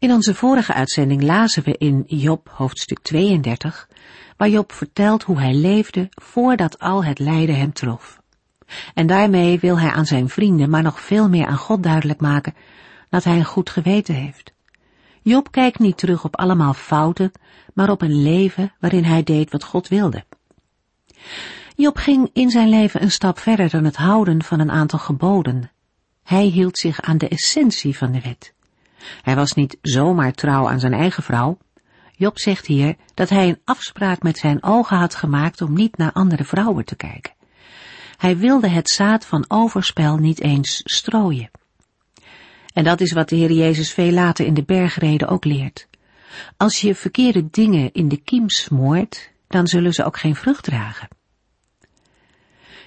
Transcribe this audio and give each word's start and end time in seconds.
In 0.00 0.12
onze 0.12 0.34
vorige 0.34 0.72
uitzending 0.72 1.22
lazen 1.22 1.64
we 1.64 1.74
in 1.78 2.04
Job 2.06 2.48
hoofdstuk 2.52 2.98
32, 2.98 3.88
waar 4.36 4.48
Job 4.48 4.72
vertelt 4.72 5.22
hoe 5.22 5.38
hij 5.40 5.54
leefde 5.54 6.08
voordat 6.10 6.78
al 6.78 7.04
het 7.04 7.18
lijden 7.18 7.56
hem 7.56 7.72
trof. 7.72 8.20
En 8.94 9.06
daarmee 9.06 9.58
wil 9.58 9.78
hij 9.78 9.90
aan 9.90 10.06
zijn 10.06 10.28
vrienden, 10.28 10.70
maar 10.70 10.82
nog 10.82 11.00
veel 11.00 11.28
meer 11.28 11.46
aan 11.46 11.56
God 11.56 11.82
duidelijk 11.82 12.20
maken, 12.20 12.54
dat 13.08 13.24
hij 13.24 13.36
een 13.36 13.44
goed 13.44 13.70
geweten 13.70 14.14
heeft. 14.14 14.52
Job 15.22 15.50
kijkt 15.50 15.78
niet 15.78 15.98
terug 15.98 16.24
op 16.24 16.36
allemaal 16.36 16.74
fouten, 16.74 17.32
maar 17.74 17.90
op 17.90 18.02
een 18.02 18.22
leven 18.22 18.72
waarin 18.80 19.04
hij 19.04 19.22
deed 19.22 19.50
wat 19.50 19.64
God 19.64 19.88
wilde. 19.88 20.24
Job 21.76 21.96
ging 21.96 22.30
in 22.32 22.50
zijn 22.50 22.68
leven 22.68 23.02
een 23.02 23.10
stap 23.10 23.38
verder 23.38 23.70
dan 23.70 23.84
het 23.84 23.96
houden 23.96 24.42
van 24.42 24.60
een 24.60 24.70
aantal 24.70 24.98
geboden. 24.98 25.70
Hij 26.22 26.44
hield 26.44 26.78
zich 26.78 27.00
aan 27.00 27.18
de 27.18 27.28
essentie 27.28 27.96
van 27.96 28.12
de 28.12 28.20
wet. 28.20 28.56
Hij 29.22 29.34
was 29.34 29.52
niet 29.52 29.78
zomaar 29.82 30.32
trouw 30.32 30.68
aan 30.68 30.80
zijn 30.80 30.92
eigen 30.92 31.22
vrouw. 31.22 31.58
Job 32.12 32.38
zegt 32.38 32.66
hier 32.66 32.96
dat 33.14 33.28
hij 33.28 33.48
een 33.48 33.60
afspraak 33.64 34.22
met 34.22 34.38
zijn 34.38 34.62
ogen 34.62 34.96
had 34.96 35.14
gemaakt 35.14 35.60
om 35.60 35.74
niet 35.74 35.96
naar 35.96 36.12
andere 36.12 36.44
vrouwen 36.44 36.84
te 36.84 36.96
kijken. 36.96 37.32
Hij 38.16 38.36
wilde 38.36 38.68
het 38.68 38.88
zaad 38.88 39.26
van 39.26 39.44
overspel 39.48 40.16
niet 40.16 40.40
eens 40.40 40.80
strooien. 40.84 41.50
En 42.72 42.84
dat 42.84 43.00
is 43.00 43.12
wat 43.12 43.28
de 43.28 43.36
Heer 43.36 43.52
Jezus 43.52 43.92
veel 43.92 44.12
later 44.12 44.46
in 44.46 44.54
de 44.54 44.64
bergreden 44.64 45.28
ook 45.28 45.44
leert. 45.44 45.88
Als 46.56 46.80
je 46.80 46.94
verkeerde 46.94 47.50
dingen 47.50 47.92
in 47.92 48.08
de 48.08 48.16
kiem 48.16 48.48
smoort, 48.50 49.32
dan 49.48 49.66
zullen 49.66 49.92
ze 49.92 50.04
ook 50.04 50.18
geen 50.18 50.34
vrucht 50.34 50.64
dragen. 50.64 51.08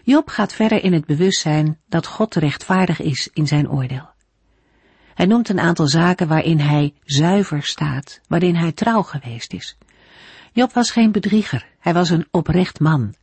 Job 0.03 0.29
gaat 0.29 0.53
verder 0.53 0.83
in 0.83 0.93
het 0.93 1.05
bewustzijn 1.05 1.79
dat 1.87 2.07
God 2.07 2.35
rechtvaardig 2.35 3.01
is 3.01 3.29
in 3.33 3.47
zijn 3.47 3.69
oordeel. 3.69 4.09
Hij 5.13 5.25
noemt 5.25 5.49
een 5.49 5.59
aantal 5.59 5.87
zaken 5.87 6.27
waarin 6.27 6.59
hij 6.59 6.93
zuiver 7.03 7.63
staat, 7.63 8.21
waarin 8.27 8.55
hij 8.55 8.71
trouw 8.71 9.01
geweest 9.01 9.53
is. 9.53 9.77
Job 10.53 10.73
was 10.73 10.91
geen 10.91 11.11
bedrieger, 11.11 11.65
hij 11.79 11.93
was 11.93 12.09
een 12.09 12.27
oprecht 12.31 12.79
man. 12.79 13.13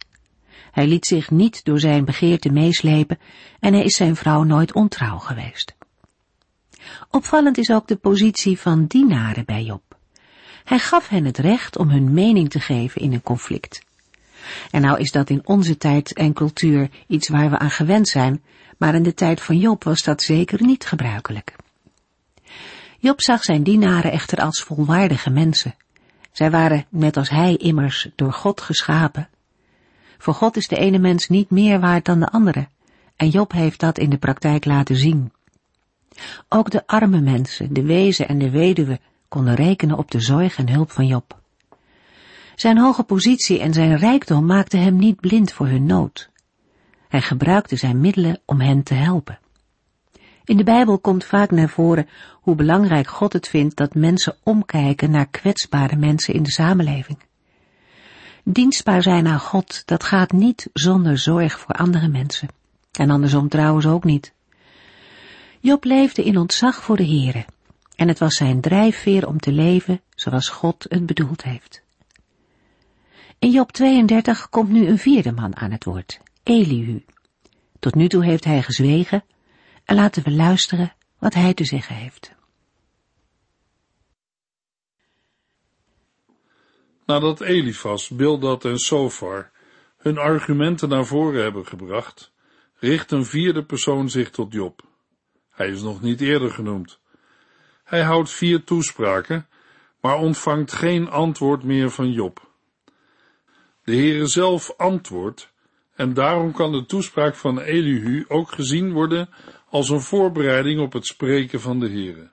Hij 0.71 0.87
liet 0.87 1.07
zich 1.07 1.31
niet 1.31 1.65
door 1.65 1.81
zijn 1.81 2.05
begeerte 2.05 2.51
meeslepen 2.51 3.19
en 3.61 3.73
hij 3.73 3.85
is 3.85 3.97
zijn 3.97 4.17
vrouw 4.17 4.43
nooit 4.43 4.73
ontrouw 4.73 5.19
geweest. 5.19 5.77
Opvallend 7.11 7.59
is 7.59 7.71
ook 7.71 7.89
de 7.89 7.97
positie 7.97 8.59
van 8.59 8.87
dienaren 8.87 9.45
bij 9.45 9.63
Job. 9.63 9.97
Hij 10.65 10.79
gaf 10.79 11.09
hen 11.09 11.25
het 11.25 11.39
recht 11.39 11.79
om 11.79 11.89
hun 11.89 12.13
mening 12.13 12.51
te 12.51 12.61
geven 12.61 13.01
in 13.01 13.13
een 13.13 13.23
conflict. 13.23 13.87
En 14.71 14.81
nou 14.81 14.99
is 14.99 15.11
dat 15.11 15.31
in 15.31 15.47
onze 15.47 15.77
tijd 15.77 16.13
en 16.13 16.33
cultuur 16.33 16.91
iets 17.07 17.29
waar 17.29 17.51
we 17.51 17.59
aan 17.59 17.71
gewend 17.71 18.09
zijn, 18.09 18.43
maar 18.77 18.95
in 18.95 19.03
de 19.03 19.15
tijd 19.15 19.41
van 19.41 19.59
Job 19.59 19.85
was 19.85 20.03
dat 20.03 20.23
zeker 20.23 20.63
niet 20.63 20.87
gebruikelijk. 20.87 21.57
Job 23.01 23.21
zag 23.21 23.45
zijn 23.45 23.63
dienaren 23.63 24.13
echter 24.13 24.39
als 24.39 24.63
volwaardige 24.63 25.31
mensen. 25.31 25.75
Zij 26.33 26.51
waren, 26.51 26.87
net 26.89 27.17
als 27.17 27.31
hij 27.31 27.57
immers, 27.57 28.09
door 28.15 28.33
God 28.33 28.61
geschapen. 28.61 29.29
Voor 30.19 30.35
God 30.35 30.57
is 30.57 30.69
de 30.69 30.77
ene 30.77 30.99
mens 30.99 31.29
niet 31.29 31.51
meer 31.51 31.81
waard 31.81 32.05
dan 32.05 32.21
de 32.21 32.29
andere, 32.29 32.69
en 33.17 33.29
Job 33.29 33.53
heeft 33.53 33.81
dat 33.81 33.99
in 33.99 34.11
de 34.11 34.19
praktijk 34.19 34.65
laten 34.65 34.97
zien. 34.97 35.33
Ook 36.49 36.71
de 36.71 36.87
arme 36.87 37.21
mensen, 37.21 37.73
de 37.73 37.83
wezen 37.83 38.29
en 38.29 38.39
de 38.39 38.51
weduwe 38.51 39.01
konden 39.29 39.55
rekenen 39.55 39.99
op 39.99 40.11
de 40.11 40.21
zorg 40.21 40.57
en 40.57 40.69
hulp 40.69 40.91
van 40.91 41.07
Job. 41.07 41.41
Zijn 42.55 42.79
hoge 42.79 43.03
positie 43.03 43.61
en 43.61 43.73
zijn 43.73 43.97
rijkdom 43.97 44.47
maakten 44.47 44.81
hem 44.81 44.97
niet 44.97 45.21
blind 45.21 45.53
voor 45.53 45.67
hun 45.67 45.87
nood. 45.87 46.31
Hij 47.09 47.23
gebruikte 47.23 47.77
zijn 47.77 48.01
middelen 48.01 48.41
om 48.45 48.61
hen 48.61 48.83
te 48.83 48.95
helpen. 48.95 49.39
In 50.49 50.57
de 50.57 50.65
Bijbel 50.65 50.99
komt 50.99 51.25
vaak 51.25 51.51
naar 51.51 51.69
voren 51.69 52.09
hoe 52.33 52.55
belangrijk 52.55 53.09
God 53.09 53.33
het 53.33 53.49
vindt 53.49 53.77
dat 53.77 53.95
mensen 53.95 54.37
omkijken 54.43 55.11
naar 55.11 55.29
kwetsbare 55.29 55.97
mensen 55.97 56.35
in 56.35 56.43
de 56.43 56.51
samenleving. 56.51 57.19
Dienstbaar 58.45 59.03
zijn 59.03 59.27
aan 59.27 59.41
God, 59.41 59.83
dat 59.85 60.05
gaat 60.05 60.33
niet 60.33 60.71
zonder 60.73 61.19
zorg 61.19 61.59
voor 61.59 61.75
andere 61.75 62.09
mensen. 62.09 62.49
En 62.93 63.11
andersom 63.11 63.49
trouwens 63.49 63.87
ook 63.87 64.05
niet. 64.05 64.33
Job 65.61 65.85
leefde 65.85 66.25
in 66.25 66.39
ontzag 66.39 66.83
voor 66.83 66.97
de 66.97 67.07
Here, 67.07 67.45
en 67.97 68.09
het 68.09 68.19
was 68.19 68.35
zijn 68.35 68.61
drijfveer 68.61 69.27
om 69.27 69.41
te 69.41 69.53
leven 69.53 70.01
zoals 70.15 70.49
God 70.49 70.87
het 70.89 71.07
bedoeld 71.07 71.43
heeft. 71.43 71.83
In 73.39 73.51
Job 73.51 73.73
32 73.73 74.49
komt 74.49 74.69
nu 74.69 74.87
een 74.87 74.99
vierde 74.99 75.33
man 75.33 75.57
aan 75.57 75.71
het 75.71 75.85
woord, 75.85 76.21
Elihu. 76.43 77.05
Tot 77.79 77.95
nu 77.95 78.09
toe 78.09 78.25
heeft 78.25 78.45
hij 78.45 78.63
gezwegen, 78.63 79.25
en 79.89 79.95
laten 79.95 80.23
we 80.23 80.31
luisteren 80.31 80.95
wat 81.19 81.35
hij 81.35 81.55
te 81.55 81.65
zeggen 81.65 81.95
heeft. 81.95 82.35
Nadat 87.07 87.41
Elifas, 87.41 88.09
Bildad 88.09 88.65
en 88.65 88.79
Sofar 88.79 89.51
hun 89.97 90.19
argumenten 90.19 90.89
naar 90.89 91.07
voren 91.07 91.43
hebben 91.43 91.67
gebracht, 91.67 92.33
richt 92.75 93.11
een 93.11 93.25
vierde 93.25 93.65
persoon 93.65 94.11
zich 94.11 94.31
tot 94.31 94.53
Job. 94.53 94.83
Hij 95.51 95.69
is 95.69 95.83
nog 95.83 96.01
niet 96.01 96.21
eerder 96.21 96.51
genoemd. 96.51 97.01
Hij 97.85 98.03
houdt 98.03 98.31
vier 98.31 98.65
toespraken, 98.65 99.49
maar 100.01 100.17
ontvangt 100.17 100.73
geen 100.73 101.09
antwoord 101.09 101.63
meer 101.63 101.91
van 101.91 102.13
Job. 102.13 102.51
De 103.85 103.95
Heere 103.95 104.27
zelf 104.27 104.75
antwoordt, 104.77 105.53
en 105.95 106.15
daarom 106.15 106.53
kan 106.53 106.73
de 106.73 106.87
toespraak 106.87 107.35
van 107.35 107.61
Elihu 107.61 108.25
ook 108.29 108.53
gezien 108.53 108.93
worden 108.93 109.29
als 109.71 109.89
een 109.89 110.01
voorbereiding 110.01 110.81
op 110.81 110.93
het 110.93 111.07
spreken 111.07 111.61
van 111.61 111.81
de 111.81 111.89
Heere. 111.89 112.31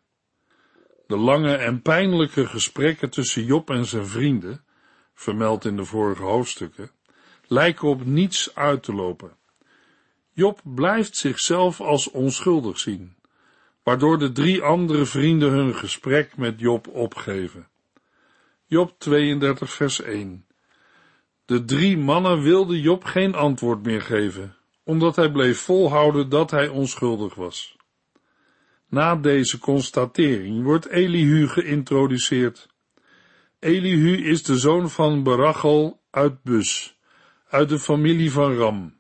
De 1.07 1.18
lange 1.18 1.56
en 1.56 1.81
pijnlijke 1.81 2.47
gesprekken 2.47 3.09
tussen 3.09 3.46
Job 3.46 3.69
en 3.69 3.85
zijn 3.85 4.07
vrienden, 4.07 4.66
vermeld 5.13 5.66
in 5.66 5.75
de 5.75 5.85
vorige 5.85 6.24
hoofdstukken, 6.24 6.91
lijken 7.47 7.88
op 7.88 8.06
niets 8.06 8.56
uit 8.56 8.84
te 8.84 8.94
lopen. 8.94 9.38
Job 10.34 10.62
blijft 10.63 11.18
zichzelf 11.18 11.81
als 11.81 12.12
onschuldig 12.12 12.79
zien, 12.79 13.16
waardoor 13.84 14.19
de 14.19 14.31
drie 14.31 14.62
andere 14.62 15.06
vrienden 15.06 15.51
hun 15.51 15.75
gesprek 15.75 16.38
met 16.38 16.59
Job 16.59 16.88
opgeven. 16.88 17.68
Job 18.66 18.94
32 18.97 19.72
vers 19.74 20.01
1 20.01 20.45
De 21.45 21.66
drie 21.66 21.97
mannen 21.97 22.41
wilden 22.41 22.79
Job 22.79 23.03
geen 23.03 23.35
antwoord 23.35 23.84
meer 23.84 24.01
geven, 24.01 24.56
omdat 24.85 25.16
hij 25.16 25.31
bleef 25.31 25.59
volhouden 25.59 26.29
dat 26.29 26.51
hij 26.51 26.68
onschuldig 26.68 27.35
was. 27.35 27.75
Na 28.90 29.16
deze 29.16 29.59
constatering 29.59 30.63
wordt 30.63 30.88
Elihu 30.88 31.47
geïntroduceerd. 31.47 32.68
Elihu 33.59 34.18
is 34.18 34.44
de 34.44 34.57
zoon 34.57 34.90
van 34.90 35.24
Barachel 35.24 36.01
uit 36.12 36.44
Bus, 36.44 36.97
uit 37.50 37.69
de 37.69 37.79
familie 37.79 38.31
van 38.31 38.56
Ram. 38.56 38.95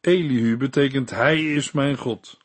Elihu 0.00 0.56
betekent 0.56 1.10
hij 1.10 1.44
is 1.44 1.72
mijn 1.72 1.96
God. 1.96 2.38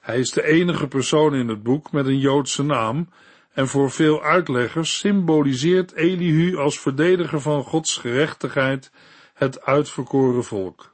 Hij 0.00 0.18
is 0.18 0.30
de 0.30 0.44
enige 0.44 0.88
persoon 0.88 1.34
in 1.34 1.48
het 1.48 1.62
boek 1.62 1.92
met 1.92 2.06
een 2.06 2.18
Joodse 2.18 2.62
naam 2.62 3.08
en 3.52 3.68
voor 3.68 3.90
veel 3.90 4.22
uitleggers 4.22 4.98
symboliseert 4.98 5.92
Elihu 5.92 6.56
als 6.56 6.80
verdediger 6.80 7.40
van 7.40 7.62
Gods 7.62 7.96
gerechtigheid 7.96 8.90
het 9.34 9.64
uitverkoren 9.64 10.44
volk. 10.44 10.91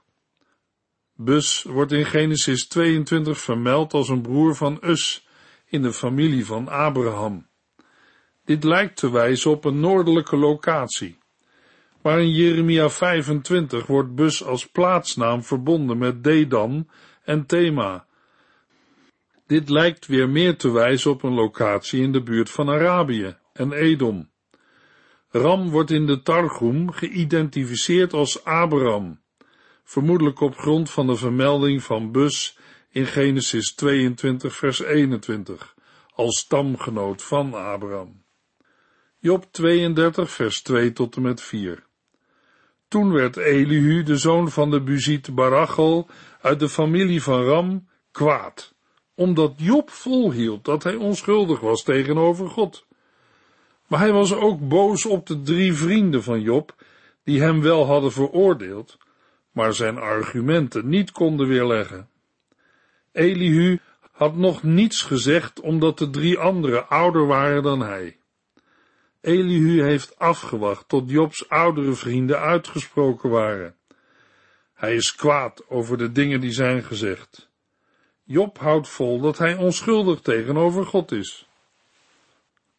Bus 1.21 1.63
wordt 1.63 1.93
in 1.93 2.05
Genesis 2.05 2.67
22 2.69 3.39
vermeld 3.39 3.95
als 3.95 4.09
een 4.09 4.23
broer 4.23 4.57
van 4.57 4.79
Us 4.85 5.27
in 5.67 5.83
de 5.83 5.93
familie 5.93 6.47
van 6.47 6.69
Abraham. 6.69 7.47
Dit 8.45 8.65
lijkt 8.65 8.97
te 8.97 9.11
wijzen 9.11 9.51
op 9.51 9.65
een 9.65 9.81
noordelijke 9.81 10.37
locatie. 10.37 11.19
Maar 12.03 12.21
in 12.21 12.31
Jeremia 12.31 12.91
25 12.91 13.87
wordt 13.87 14.15
Bus 14.15 14.45
als 14.45 14.67
plaatsnaam 14.67 15.43
verbonden 15.43 15.99
met 15.99 16.25
Dedan 16.25 16.89
en 17.25 17.47
Thema. 17.47 18.07
Dit 19.47 19.69
lijkt 19.69 20.07
weer 20.07 20.29
meer 20.29 20.57
te 20.57 20.71
wijzen 20.71 21.11
op 21.11 21.23
een 21.23 21.35
locatie 21.35 22.03
in 22.03 22.13
de 22.13 22.23
buurt 22.23 22.51
van 22.51 22.69
Arabië 22.69 23.37
en 23.53 23.73
Edom. 23.73 24.31
Ram 25.29 25.71
wordt 25.71 25.91
in 25.91 26.07
de 26.07 26.23
Targum 26.23 26.91
geïdentificeerd 26.91 28.13
als 28.13 28.45
Abraham 28.45 29.21
vermoedelijk 29.89 30.41
op 30.41 30.57
grond 30.57 30.91
van 30.91 31.07
de 31.07 31.17
vermelding 31.17 31.83
van 31.83 32.13
Bus 32.13 32.59
in 32.91 33.07
Genesis 33.07 33.75
22 33.75 34.57
vers 34.57 34.83
21, 34.83 35.75
als 36.15 36.39
stamgenoot 36.39 37.23
van 37.23 37.55
Abraham. 37.55 38.23
Job 39.19 39.47
32, 39.51 40.31
vers 40.31 40.63
2 40.63 40.93
tot 40.93 41.17
en 41.17 41.23
met 41.23 41.43
4. 41.43 41.85
Toen 42.89 43.13
werd 43.13 43.37
Elihu, 43.37 44.03
de 44.03 44.17
zoon 44.17 44.51
van 44.51 44.71
de 44.71 44.83
Buziet 44.83 45.35
Barachel, 45.35 46.09
uit 46.41 46.61
de 46.61 46.69
familie 46.69 47.23
van 47.23 47.45
Ram, 47.45 47.89
kwaad, 48.11 48.75
omdat 49.15 49.53
Job 49.57 49.91
volhield 49.91 50.65
dat 50.65 50.83
hij 50.83 50.95
onschuldig 50.95 51.61
was 51.61 51.83
tegenover 51.83 52.49
God. 52.49 52.87
Maar 53.87 53.99
hij 53.99 54.13
was 54.13 54.35
ook 54.35 54.69
boos 54.69 55.07
op 55.07 55.27
de 55.27 55.43
drie 55.43 55.75
vrienden 55.75 56.23
van 56.23 56.41
Job, 56.41 56.75
die 57.25 57.41
hem 57.41 57.61
wel 57.61 57.87
hadden 57.87 58.13
veroordeeld, 58.13 58.99
maar 59.59 59.75
zijn 59.75 59.99
argumenten 59.99 60.89
niet 60.89 61.11
konden 61.13 61.49
weerleggen. 61.49 62.09
Elihu 63.13 63.79
had 64.13 64.37
nog 64.37 64.63
niets 64.63 65.03
gezegd 65.03 65.61
omdat 65.61 65.99
de 65.99 66.11
drie 66.11 66.39
anderen 66.39 66.89
ouder 66.89 67.27
waren 67.27 67.63
dan 67.63 67.81
hij. 67.81 68.17
Elihu 69.21 69.83
heeft 69.83 70.19
afgewacht 70.19 70.89
tot 70.89 71.11
Jobs 71.11 71.49
oudere 71.49 71.93
vrienden 71.93 72.41
uitgesproken 72.41 73.31
waren. 73.31 73.75
Hij 74.75 74.95
is 74.95 75.15
kwaad 75.15 75.69
over 75.69 75.99
de 75.99 76.13
dingen 76.13 76.41
die 76.41 76.53
zijn 76.53 76.83
gezegd. 76.83 77.49
Job 78.25 78.59
houdt 78.59 78.89
vol 78.89 79.21
dat 79.21 79.39
hij 79.39 79.55
onschuldig 79.55 80.21
tegenover 80.21 80.87
God 80.87 81.13
is. 81.13 81.49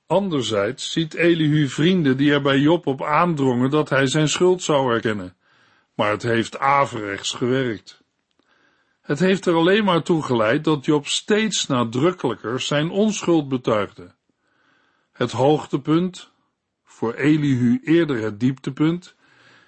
Anderzijds 0.06 0.92
ziet 0.92 1.14
Elihu 1.14 1.68
vrienden 1.68 2.18
die 2.18 2.32
er 2.32 2.42
bij 2.42 2.58
Job 2.58 2.88
op 2.88 3.04
aandrongen 3.04 3.70
dat 3.70 3.90
hij 3.90 4.08
zijn 4.08 4.28
schuld 4.28 4.64
zou 4.64 4.94
erkennen, 4.94 5.38
maar 6.00 6.12
het 6.12 6.24
heeft 6.24 6.60
averechts 6.60 7.32
gewerkt. 7.32 8.04
Het 9.02 9.20
heeft 9.20 9.46
er 9.46 9.54
alleen 9.54 9.84
maar 9.84 10.04
toe 10.04 10.24
geleid 10.24 10.64
dat 10.64 10.86
Job 10.86 11.08
steeds 11.08 11.68
nadrukkelijker 11.68 12.60
zijn 12.60 12.90
onschuld 12.90 13.50
betuigde. 13.50 14.12
Het 15.12 15.32
hoogtepunt, 15.32 16.32
voor 16.84 17.14
Elihu 17.14 17.80
eerder 17.84 18.22
het 18.22 18.40
dieptepunt, 18.40 19.16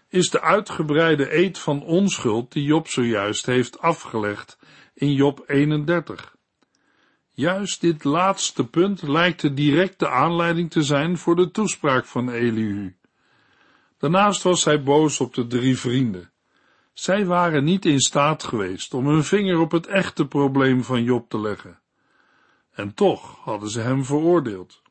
is 0.10 0.30
de 0.30 0.42
uitgebreide 0.42 1.36
eed 1.36 1.58
van 1.58 1.84
onschuld 1.84 2.52
die 2.52 2.64
Job 2.64 2.88
zojuist 2.88 3.46
heeft 3.46 3.80
afgelegd 3.80 4.58
in 4.94 5.14
Job 5.14 5.44
31. 5.48 6.36
Juist 7.30 7.82
dit 7.82 8.04
laatste 8.04 8.66
punt 8.66 9.02
lijkt 9.02 9.42
de 9.42 9.54
directe 9.54 10.10
aanleiding 10.10 10.72
te 10.72 10.84
zijn 10.84 11.18
voor 11.18 11.36
de 11.36 11.52
toespraak 11.52 12.06
van 12.06 12.30
Elihu. 12.30 12.96
Daarnaast 14.02 14.44
was 14.44 14.64
hij 14.64 14.84
boos 14.84 15.20
op 15.20 15.34
de 15.34 15.48
drie 15.48 15.78
vrienden. 15.78 16.32
Zij 16.94 17.26
waren 17.26 17.64
niet 17.64 17.86
in 17.86 18.00
staat 18.00 18.44
geweest 18.44 18.94
om 18.94 19.08
hun 19.08 19.24
vinger 19.24 19.60
op 19.60 19.72
het 19.72 19.88
echte 19.88 20.28
probleem 20.28 20.84
van 20.84 21.04
Job 21.04 21.30
te 21.30 21.40
leggen. 21.40 21.80
En 22.72 22.94
toch 22.94 23.38
hadden 23.44 23.70
ze 23.70 23.80
hem 23.80 24.06
veroordeeld. 24.06 24.82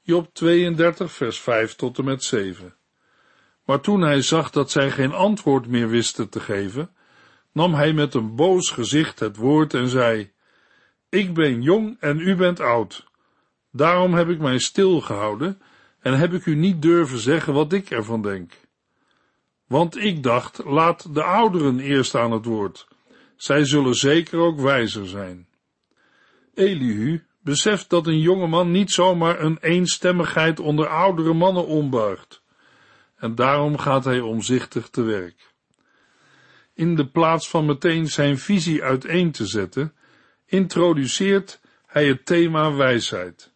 Job 0.00 0.34
32, 0.34 1.12
vers 1.12 1.40
5 1.40 1.74
tot 1.74 1.98
en 1.98 2.04
met 2.04 2.24
7. 2.24 2.76
Maar 3.64 3.80
toen 3.80 4.00
hij 4.00 4.22
zag 4.22 4.50
dat 4.50 4.70
zij 4.70 4.90
geen 4.90 5.12
antwoord 5.12 5.66
meer 5.66 5.88
wisten 5.88 6.28
te 6.28 6.40
geven, 6.40 6.90
nam 7.52 7.74
hij 7.74 7.92
met 7.92 8.14
een 8.14 8.34
boos 8.34 8.70
gezicht 8.70 9.18
het 9.18 9.36
woord 9.36 9.74
en 9.74 9.88
zei: 9.88 10.32
Ik 11.08 11.34
ben 11.34 11.62
jong 11.62 11.96
en 12.00 12.20
u 12.20 12.36
bent 12.36 12.60
oud. 12.60 13.06
Daarom 13.72 14.14
heb 14.14 14.28
ik 14.28 14.38
mij 14.38 14.58
stilgehouden 14.58 15.60
en 16.00 16.18
heb 16.18 16.32
ik 16.32 16.46
u 16.46 16.54
niet 16.54 16.82
durven 16.82 17.18
zeggen 17.18 17.52
wat 17.52 17.72
ik 17.72 17.90
ervan 17.90 18.22
denk. 18.22 18.52
Want 19.66 19.96
ik 19.96 20.22
dacht, 20.22 20.64
laat 20.64 21.14
de 21.14 21.22
ouderen 21.22 21.80
eerst 21.80 22.14
aan 22.14 22.32
het 22.32 22.44
woord. 22.44 22.88
Zij 23.36 23.64
zullen 23.64 23.94
zeker 23.94 24.38
ook 24.38 24.60
wijzer 24.60 25.08
zijn. 25.08 25.48
Elihu 26.54 27.24
beseft 27.42 27.90
dat 27.90 28.06
een 28.06 28.20
jonge 28.20 28.46
man 28.46 28.70
niet 28.70 28.90
zomaar 28.90 29.40
een 29.40 29.58
eenstemmigheid 29.60 30.60
onder 30.60 30.88
oudere 30.88 31.32
mannen 31.32 31.66
ombuigt. 31.66 32.42
En 33.16 33.34
daarom 33.34 33.78
gaat 33.78 34.04
hij 34.04 34.20
omzichtig 34.20 34.88
te 34.88 35.02
werk. 35.02 35.52
In 36.74 36.94
de 36.94 37.06
plaats 37.06 37.48
van 37.50 37.66
meteen 37.66 38.06
zijn 38.06 38.38
visie 38.38 38.82
uiteen 38.82 39.30
te 39.30 39.46
zetten, 39.46 39.94
introduceert 40.46 41.60
hij 41.86 42.06
het 42.06 42.26
thema 42.26 42.72
wijsheid. 42.72 43.49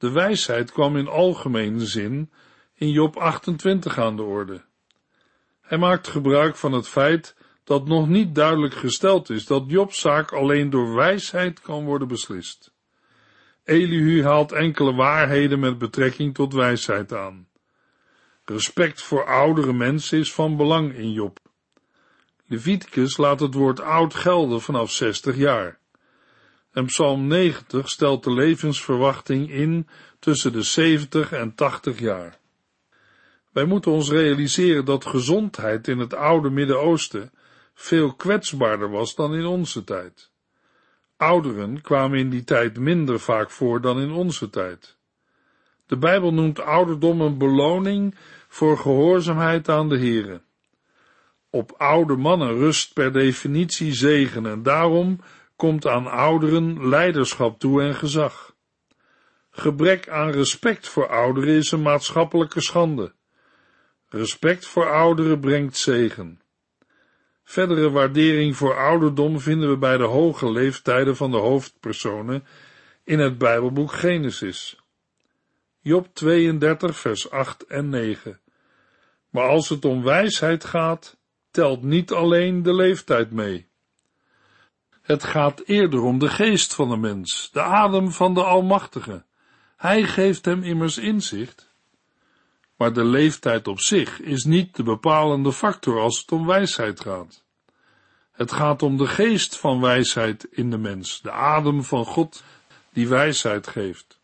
De 0.00 0.10
wijsheid 0.10 0.72
kwam 0.72 0.96
in 0.96 1.08
algemene 1.08 1.86
zin 1.86 2.30
in 2.74 2.90
Job 2.90 3.16
28 3.16 3.98
aan 3.98 4.16
de 4.16 4.22
orde. 4.22 4.64
Hij 5.60 5.78
maakt 5.78 6.08
gebruik 6.08 6.56
van 6.56 6.72
het 6.72 6.88
feit 6.88 7.36
dat 7.64 7.86
nog 7.86 8.08
niet 8.08 8.34
duidelijk 8.34 8.74
gesteld 8.74 9.30
is 9.30 9.46
dat 9.46 9.64
Jobs 9.66 10.00
zaak 10.00 10.32
alleen 10.32 10.70
door 10.70 10.94
wijsheid 10.94 11.60
kan 11.60 11.84
worden 11.84 12.08
beslist. 12.08 12.72
Elihu 13.64 14.24
haalt 14.24 14.52
enkele 14.52 14.94
waarheden 14.94 15.60
met 15.60 15.78
betrekking 15.78 16.34
tot 16.34 16.54
wijsheid 16.54 17.12
aan. 17.12 17.48
Respect 18.44 19.02
voor 19.02 19.26
oudere 19.26 19.72
mensen 19.72 20.18
is 20.18 20.32
van 20.32 20.56
belang 20.56 20.94
in 20.94 21.12
Job. 21.12 21.38
Leviticus 22.46 23.16
laat 23.16 23.40
het 23.40 23.54
woord 23.54 23.80
oud 23.80 24.14
gelden 24.14 24.60
vanaf 24.60 24.90
60 24.90 25.36
jaar. 25.36 25.79
En 26.72 26.84
Psalm 26.84 27.26
90 27.26 27.88
stelt 27.88 28.24
de 28.24 28.32
levensverwachting 28.32 29.50
in 29.50 29.88
tussen 30.18 30.52
de 30.52 30.62
70 30.62 31.32
en 31.32 31.54
80 31.54 31.98
jaar. 31.98 32.38
Wij 33.52 33.64
moeten 33.64 33.92
ons 33.92 34.10
realiseren 34.10 34.84
dat 34.84 35.06
gezondheid 35.06 35.88
in 35.88 35.98
het 35.98 36.14
oude 36.14 36.50
Midden-Oosten 36.50 37.32
veel 37.74 38.14
kwetsbaarder 38.14 38.90
was 38.90 39.14
dan 39.14 39.34
in 39.34 39.44
onze 39.44 39.84
tijd. 39.84 40.30
Ouderen 41.16 41.80
kwamen 41.80 42.18
in 42.18 42.30
die 42.30 42.44
tijd 42.44 42.78
minder 42.78 43.20
vaak 43.20 43.50
voor 43.50 43.80
dan 43.80 44.00
in 44.00 44.10
onze 44.10 44.50
tijd. 44.50 44.96
De 45.86 45.96
Bijbel 45.96 46.32
noemt 46.32 46.60
ouderdom 46.60 47.20
een 47.20 47.38
beloning 47.38 48.14
voor 48.48 48.78
gehoorzaamheid 48.78 49.68
aan 49.68 49.88
de 49.88 49.98
Here. 49.98 50.40
Op 51.50 51.74
oude 51.76 52.16
mannen 52.16 52.54
rust 52.54 52.92
per 52.92 53.12
definitie 53.12 53.92
zegen 53.92 54.46
en 54.46 54.62
daarom 54.62 55.20
komt 55.60 55.86
aan 55.86 56.06
ouderen 56.06 56.88
leiderschap 56.88 57.58
toe 57.58 57.82
en 57.82 57.94
gezag. 57.94 58.56
Gebrek 59.50 60.08
aan 60.08 60.30
respect 60.30 60.88
voor 60.88 61.08
ouderen 61.08 61.54
is 61.54 61.70
een 61.70 61.82
maatschappelijke 61.82 62.60
schande. 62.60 63.12
Respect 64.08 64.66
voor 64.66 64.90
ouderen 64.90 65.40
brengt 65.40 65.76
zegen. 65.76 66.40
Verdere 67.42 67.90
waardering 67.90 68.56
voor 68.56 68.76
ouderdom 68.76 69.40
vinden 69.40 69.70
we 69.70 69.76
bij 69.76 69.96
de 69.96 70.04
hoge 70.04 70.52
leeftijden 70.52 71.16
van 71.16 71.30
de 71.30 71.36
hoofdpersonen 71.36 72.44
in 73.04 73.18
het 73.18 73.38
Bijbelboek 73.38 73.92
Genesis. 73.92 74.78
Job 75.80 76.08
32, 76.12 76.96
vers 76.96 77.30
8 77.30 77.66
en 77.66 77.88
9. 77.88 78.40
Maar 79.30 79.48
als 79.48 79.68
het 79.68 79.84
om 79.84 80.02
wijsheid 80.02 80.64
gaat, 80.64 81.16
telt 81.50 81.82
niet 81.82 82.12
alleen 82.12 82.62
de 82.62 82.74
leeftijd 82.74 83.30
mee. 83.30 83.69
Het 85.10 85.24
gaat 85.24 85.62
eerder 85.64 86.02
om 86.02 86.18
de 86.18 86.28
geest 86.28 86.74
van 86.74 86.88
de 86.88 86.96
mens, 86.96 87.50
de 87.52 87.62
adem 87.62 88.12
van 88.12 88.34
de 88.34 88.44
Almachtige. 88.44 89.24
Hij 89.76 90.02
geeft 90.02 90.44
hem 90.44 90.62
immers 90.62 90.98
inzicht 90.98 91.70
maar 92.80 92.92
de 92.92 93.04
leeftijd 93.04 93.68
op 93.68 93.80
zich 93.80 94.20
is 94.20 94.44
niet 94.44 94.76
de 94.76 94.82
bepalende 94.82 95.52
factor 95.52 96.00
als 96.00 96.20
het 96.20 96.32
om 96.32 96.46
wijsheid 96.46 97.00
gaat. 97.00 97.44
Het 98.32 98.52
gaat 98.52 98.82
om 98.82 98.96
de 98.96 99.06
geest 99.06 99.58
van 99.58 99.80
wijsheid 99.80 100.44
in 100.50 100.70
de 100.70 100.78
mens, 100.78 101.20
de 101.22 101.30
adem 101.30 101.84
van 101.84 102.04
God 102.04 102.42
die 102.92 103.08
wijsheid 103.08 103.66
geeft. 103.66 104.20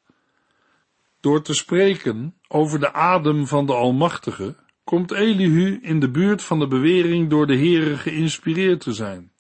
Door 1.21 1.43
te 1.43 1.55
spreken 1.55 2.35
over 2.49 2.81
de 2.81 2.93
adem 2.93 3.47
van 3.47 3.67
de 3.67 3.75
Almachtige, 3.75 4.57
komt 4.85 5.13
Elihu 5.13 5.79
in 5.83 6.01
de 6.01 6.11
buurt 6.11 6.43
van 6.43 6.59
de 6.59 6.67
bewering 6.67 7.31
door 7.31 7.47
de 7.47 7.57
Heere 7.57 7.97
geïnspireerd 7.97 8.81
te 8.81 8.93
zijn. 8.93 9.33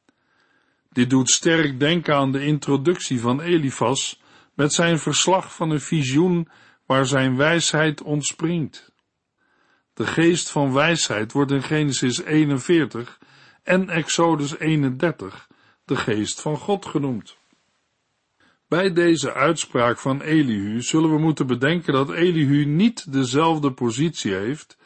Dit 0.96 1.10
doet 1.10 1.30
sterk 1.30 1.80
denken 1.80 2.14
aan 2.14 2.32
de 2.32 2.44
introductie 2.44 3.20
van 3.20 3.40
Elifas 3.40 4.20
met 4.54 4.72
zijn 4.72 4.98
verslag 4.98 5.54
van 5.54 5.70
een 5.70 5.80
visioen 5.80 6.48
waar 6.86 7.06
zijn 7.06 7.36
wijsheid 7.36 8.02
ontspringt. 8.02 8.92
De 9.94 10.06
geest 10.06 10.50
van 10.50 10.72
wijsheid 10.72 11.32
wordt 11.32 11.50
in 11.50 11.62
Genesis 11.62 12.22
41 12.22 13.18
en 13.62 13.88
Exodus 13.88 14.58
31 14.58 15.48
de 15.84 15.96
geest 15.96 16.40
van 16.40 16.56
God 16.56 16.86
genoemd. 16.86 17.36
Bij 18.68 18.92
deze 18.92 19.32
uitspraak 19.32 19.98
van 19.98 20.20
Elihu 20.20 20.82
zullen 20.82 21.10
we 21.10 21.18
moeten 21.18 21.46
bedenken 21.46 21.92
dat 21.92 22.12
Elihu 22.12 22.64
niet 22.64 23.12
dezelfde 23.12 23.72
positie 23.72 24.34
heeft, 24.34 24.78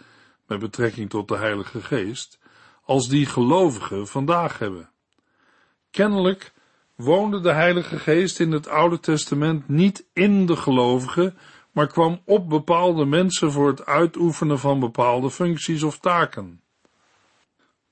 met 0.46 0.58
betrekking 0.58 1.10
tot 1.10 1.28
de 1.28 1.36
Heilige 1.36 1.82
Geest, 1.82 2.38
als 2.84 3.08
die 3.08 3.26
gelovigen 3.26 4.06
vandaag 4.06 4.58
hebben. 4.58 4.90
Kennelijk 5.90 6.52
woonde 6.96 7.40
de 7.40 7.52
Heilige 7.52 7.98
Geest 7.98 8.40
in 8.40 8.52
het 8.52 8.68
Oude 8.68 9.00
Testament 9.00 9.68
niet 9.68 10.06
in 10.12 10.46
de 10.46 10.56
gelovigen, 10.56 11.36
maar 11.72 11.86
kwam 11.86 12.20
op 12.24 12.48
bepaalde 12.48 13.04
mensen 13.04 13.52
voor 13.52 13.68
het 13.68 13.86
uitoefenen 13.86 14.58
van 14.58 14.80
bepaalde 14.80 15.30
functies 15.30 15.82
of 15.82 15.98
taken. 15.98 16.62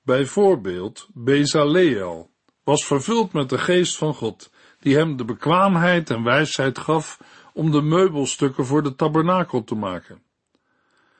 Bijvoorbeeld 0.02 1.08
Bezaleel 1.12 2.30
was 2.64 2.86
vervuld 2.86 3.32
met 3.32 3.48
de 3.48 3.58
geest 3.58 3.96
van 3.96 4.14
God, 4.14 4.50
die 4.80 4.96
hem 4.96 5.16
de 5.16 5.24
bekwaamheid 5.24 6.10
en 6.10 6.22
wijsheid 6.22 6.78
gaf 6.78 7.20
om 7.52 7.70
de 7.70 7.82
meubelstukken 7.82 8.66
voor 8.66 8.82
de 8.82 8.94
tabernakel 8.94 9.64
te 9.64 9.74
maken. 9.74 10.22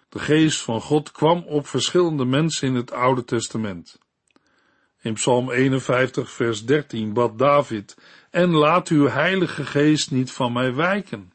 De 0.09 0.19
geest 0.19 0.63
van 0.63 0.81
God 0.81 1.11
kwam 1.11 1.45
op 1.47 1.67
verschillende 1.67 2.25
mensen 2.25 2.69
in 2.69 2.75
het 2.75 2.93
Oude 2.93 3.25
Testament. 3.25 3.99
In 5.09 5.15
Psalm 5.15 5.51
51, 5.51 6.31
vers 6.31 6.65
13 6.65 7.13
bad 7.13 7.39
David, 7.39 7.97
en 8.31 8.51
laat 8.51 8.89
uw 8.89 9.09
heilige 9.09 9.67
geest 9.67 10.11
niet 10.11 10.33
van 10.33 10.53
mij 10.53 10.75
wijken. 10.75 11.33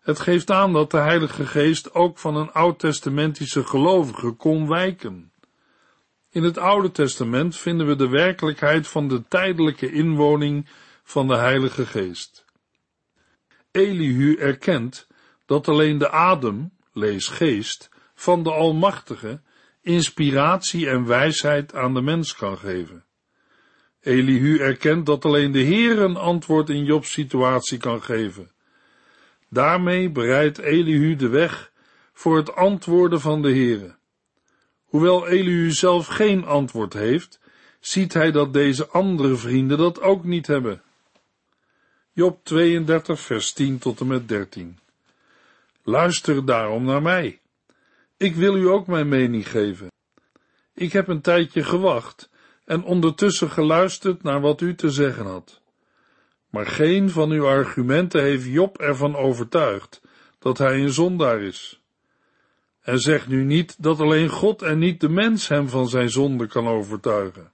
Het 0.00 0.20
geeft 0.20 0.50
aan 0.50 0.72
dat 0.72 0.90
de 0.90 0.96
heilige 0.96 1.46
geest 1.46 1.94
ook 1.94 2.18
van 2.18 2.36
een 2.36 2.52
oud-testamentische 2.52 3.64
gelovige 3.64 4.30
kon 4.30 4.68
wijken. 4.68 5.32
In 6.30 6.42
het 6.42 6.58
Oude 6.58 6.90
Testament 6.90 7.56
vinden 7.56 7.86
we 7.86 7.96
de 7.96 8.08
werkelijkheid 8.08 8.88
van 8.88 9.08
de 9.08 9.22
tijdelijke 9.28 9.92
inwoning 9.92 10.68
van 11.02 11.28
de 11.28 11.36
Heilige 11.36 11.86
Geest. 11.86 12.44
Elihu 13.70 14.34
erkent 14.34 15.06
dat 15.46 15.68
alleen 15.68 15.98
de 15.98 16.10
adem, 16.10 16.72
lees 16.92 17.28
geest, 17.28 17.88
van 18.14 18.42
de 18.42 18.52
Almachtige 18.52 19.40
inspiratie 19.86 20.88
en 20.88 21.06
wijsheid 21.06 21.74
aan 21.74 21.94
de 21.94 22.00
mens 22.00 22.34
kan 22.34 22.58
geven. 22.58 23.04
Elihu 24.00 24.58
erkent 24.58 25.06
dat 25.06 25.24
alleen 25.24 25.52
de 25.52 25.58
Heer 25.58 25.98
een 25.98 26.16
antwoord 26.16 26.68
in 26.68 26.84
Jobs 26.84 27.12
situatie 27.12 27.78
kan 27.78 28.02
geven. 28.02 28.50
Daarmee 29.48 30.10
bereidt 30.10 30.58
Elihu 30.58 31.16
de 31.16 31.28
weg 31.28 31.72
voor 32.12 32.36
het 32.36 32.54
antwoorden 32.54 33.20
van 33.20 33.42
de 33.42 33.48
Heere. 33.48 33.94
Hoewel 34.84 35.26
Elihu 35.26 35.70
zelf 35.70 36.06
geen 36.06 36.44
antwoord 36.44 36.92
heeft, 36.92 37.40
ziet 37.80 38.12
hij 38.12 38.30
dat 38.30 38.52
deze 38.52 38.88
andere 38.88 39.36
vrienden 39.36 39.78
dat 39.78 40.00
ook 40.00 40.24
niet 40.24 40.46
hebben. 40.46 40.82
Job 42.12 42.44
32 42.44 43.20
vers 43.20 43.52
10 43.52 43.78
tot 43.78 44.00
en 44.00 44.06
met 44.06 44.28
13 44.28 44.78
Luister 45.82 46.44
daarom 46.44 46.84
naar 46.84 47.02
mij. 47.02 47.40
Ik 48.18 48.34
wil 48.34 48.56
u 48.56 48.68
ook 48.68 48.86
mijn 48.86 49.08
mening 49.08 49.48
geven. 49.48 49.90
Ik 50.74 50.92
heb 50.92 51.08
een 51.08 51.20
tijdje 51.20 51.64
gewacht 51.64 52.30
en 52.64 52.84
ondertussen 52.84 53.50
geluisterd 53.50 54.22
naar 54.22 54.40
wat 54.40 54.60
u 54.60 54.74
te 54.74 54.90
zeggen 54.90 55.26
had. 55.26 55.60
Maar 56.50 56.66
geen 56.66 57.10
van 57.10 57.30
uw 57.30 57.46
argumenten 57.46 58.22
heeft 58.22 58.46
Job 58.46 58.78
ervan 58.78 59.16
overtuigd 59.16 60.00
dat 60.38 60.58
hij 60.58 60.80
een 60.80 60.92
zondaar 60.92 61.40
is. 61.40 61.82
En 62.80 62.98
zeg 62.98 63.28
nu 63.28 63.44
niet 63.44 63.82
dat 63.82 64.00
alleen 64.00 64.28
God 64.28 64.62
en 64.62 64.78
niet 64.78 65.00
de 65.00 65.08
mens 65.08 65.48
hem 65.48 65.68
van 65.68 65.88
zijn 65.88 66.10
zonde 66.10 66.46
kan 66.46 66.66
overtuigen. 66.66 67.52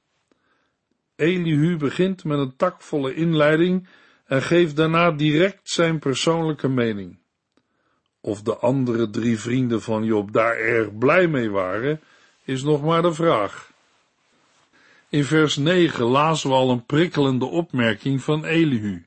Elihu 1.17 1.77
begint 1.77 2.25
met 2.25 2.39
een 2.39 2.57
takvolle 2.57 3.15
inleiding 3.15 3.89
en 4.25 4.43
geeft 4.43 4.77
daarna 4.77 5.11
direct 5.11 5.71
zijn 5.71 5.99
persoonlijke 5.99 6.69
mening. 6.69 7.22
Of 8.25 8.43
de 8.43 8.57
andere 8.57 9.11
drie 9.11 9.41
vrienden 9.41 9.83
van 9.83 10.05
Job 10.05 10.33
daar 10.33 10.57
erg 10.57 10.99
blij 10.99 11.27
mee 11.27 11.51
waren, 11.51 12.01
is 12.45 12.63
nog 12.63 12.83
maar 12.83 13.03
de 13.03 13.13
vraag. 13.13 13.71
In 15.09 15.25
vers 15.25 15.57
9 15.57 16.05
lazen 16.05 16.51
we 16.51 16.57
al 16.57 16.71
een 16.71 16.87
prikkelende 16.87 17.45
opmerking 17.45 18.23
van 18.23 18.45
Elihu, 18.45 19.07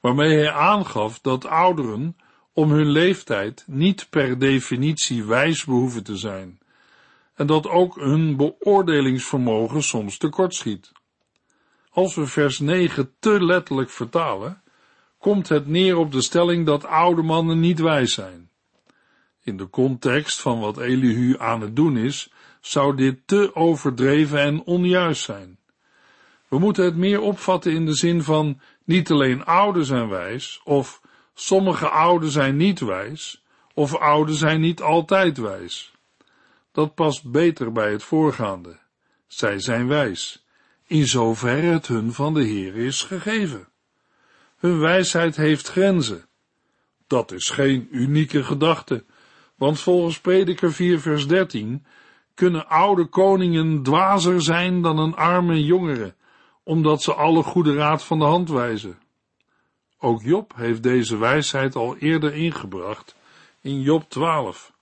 waarmee 0.00 0.36
hij 0.36 0.52
aangaf 0.52 1.20
dat 1.20 1.46
ouderen 1.46 2.16
om 2.52 2.70
hun 2.70 2.88
leeftijd 2.88 3.64
niet 3.66 4.06
per 4.10 4.38
definitie 4.38 5.24
wijs 5.24 5.64
behoeven 5.64 6.04
te 6.04 6.16
zijn, 6.16 6.58
en 7.34 7.46
dat 7.46 7.68
ook 7.68 7.94
hun 7.94 8.36
beoordelingsvermogen 8.36 9.82
soms 9.82 10.18
tekortschiet. 10.18 10.92
Als 11.90 12.14
we 12.14 12.26
vers 12.26 12.58
9 12.58 13.14
te 13.18 13.44
letterlijk 13.44 13.90
vertalen, 13.90 14.61
komt 15.22 15.48
het 15.48 15.66
neer 15.66 15.96
op 15.96 16.12
de 16.12 16.20
stelling 16.20 16.66
dat 16.66 16.84
oude 16.84 17.22
mannen 17.22 17.60
niet 17.60 17.80
wijs 17.80 18.14
zijn. 18.14 18.50
In 19.42 19.56
de 19.56 19.70
context 19.70 20.40
van 20.40 20.60
wat 20.60 20.78
Elihu 20.78 21.38
aan 21.38 21.60
het 21.60 21.76
doen 21.76 21.96
is, 21.96 22.32
zou 22.60 22.96
dit 22.96 23.18
te 23.26 23.54
overdreven 23.54 24.38
en 24.38 24.62
onjuist 24.64 25.22
zijn. 25.22 25.58
We 26.48 26.58
moeten 26.58 26.84
het 26.84 26.96
meer 26.96 27.20
opvatten 27.20 27.72
in 27.72 27.86
de 27.86 27.94
zin 27.94 28.22
van 28.22 28.60
niet 28.84 29.10
alleen 29.10 29.44
ouden 29.44 29.84
zijn 29.84 30.08
wijs, 30.08 30.60
of 30.64 31.00
sommige 31.34 31.88
ouden 31.88 32.30
zijn 32.30 32.56
niet 32.56 32.80
wijs, 32.80 33.44
of 33.74 33.96
ouden 33.96 34.34
zijn 34.34 34.60
niet 34.60 34.80
altijd 34.80 35.38
wijs. 35.38 35.92
Dat 36.72 36.94
past 36.94 37.30
beter 37.30 37.72
bij 37.72 37.92
het 37.92 38.02
voorgaande. 38.02 38.78
Zij 39.26 39.60
zijn 39.60 39.88
wijs, 39.88 40.46
in 40.86 41.06
zoverre 41.06 41.66
het 41.66 41.86
hun 41.86 42.12
van 42.12 42.34
de 42.34 42.42
Heer 42.42 42.76
is 42.76 43.02
gegeven. 43.02 43.71
Hun 44.62 44.78
wijsheid 44.78 45.36
heeft 45.36 45.68
grenzen. 45.68 46.24
Dat 47.06 47.32
is 47.32 47.50
geen 47.50 47.88
unieke 47.90 48.44
gedachte, 48.44 49.04
want 49.56 49.80
volgens 49.80 50.20
Prediker 50.20 50.72
4 50.72 51.00
vers 51.00 51.26
13 51.26 51.84
kunnen 52.34 52.68
oude 52.68 53.06
koningen 53.06 53.82
dwazer 53.82 54.42
zijn 54.42 54.82
dan 54.82 54.98
een 54.98 55.14
arme 55.14 55.64
jongere, 55.64 56.14
omdat 56.62 57.02
ze 57.02 57.14
alle 57.14 57.42
goede 57.42 57.74
raad 57.74 58.04
van 58.04 58.18
de 58.18 58.24
hand 58.24 58.48
wijzen. 58.48 58.98
Ook 59.98 60.22
Job 60.22 60.52
heeft 60.56 60.82
deze 60.82 61.16
wijsheid 61.16 61.74
al 61.74 61.96
eerder 61.96 62.34
ingebracht 62.34 63.16
in 63.60 63.80
Job 63.80 64.08
12. 64.08 64.72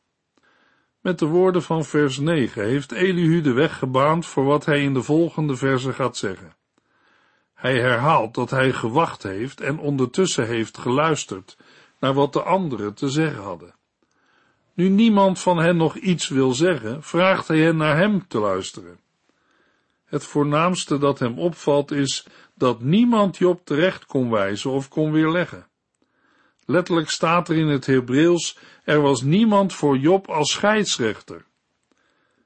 Met 1.00 1.18
de 1.18 1.26
woorden 1.26 1.62
van 1.62 1.84
vers 1.84 2.18
9 2.18 2.64
heeft 2.64 2.92
Elihu 2.92 3.40
de 3.40 3.52
weg 3.52 3.78
gebaand 3.78 4.26
voor 4.26 4.44
wat 4.44 4.64
hij 4.64 4.82
in 4.82 4.94
de 4.94 5.02
volgende 5.02 5.56
verse 5.56 5.92
gaat 5.92 6.16
zeggen. 6.16 6.58
Hij 7.60 7.80
herhaalt 7.80 8.34
dat 8.34 8.50
hij 8.50 8.72
gewacht 8.72 9.22
heeft 9.22 9.60
en 9.60 9.78
ondertussen 9.78 10.46
heeft 10.46 10.78
geluisterd 10.78 11.56
naar 11.98 12.14
wat 12.14 12.32
de 12.32 12.42
anderen 12.42 12.94
te 12.94 13.08
zeggen 13.08 13.42
hadden. 13.42 13.74
Nu 14.74 14.88
niemand 14.88 15.40
van 15.40 15.58
hen 15.58 15.76
nog 15.76 15.96
iets 15.96 16.28
wil 16.28 16.52
zeggen, 16.52 17.02
vraagt 17.02 17.48
hij 17.48 17.58
hen 17.58 17.76
naar 17.76 17.96
hem 17.96 18.28
te 18.28 18.38
luisteren. 18.38 19.00
Het 20.04 20.24
voornaamste 20.24 20.98
dat 20.98 21.18
hem 21.18 21.38
opvalt 21.38 21.90
is 21.90 22.26
dat 22.54 22.80
niemand 22.80 23.36
Job 23.36 23.64
terecht 23.64 24.06
kon 24.06 24.30
wijzen 24.30 24.70
of 24.70 24.88
kon 24.88 25.12
weerleggen. 25.12 25.66
Letterlijk 26.64 27.10
staat 27.10 27.48
er 27.48 27.56
in 27.56 27.68
het 27.68 27.86
Hebreeuws, 27.86 28.58
er 28.84 29.00
was 29.00 29.22
niemand 29.22 29.72
voor 29.72 29.98
Job 29.98 30.28
als 30.28 30.50
scheidsrechter. 30.50 31.44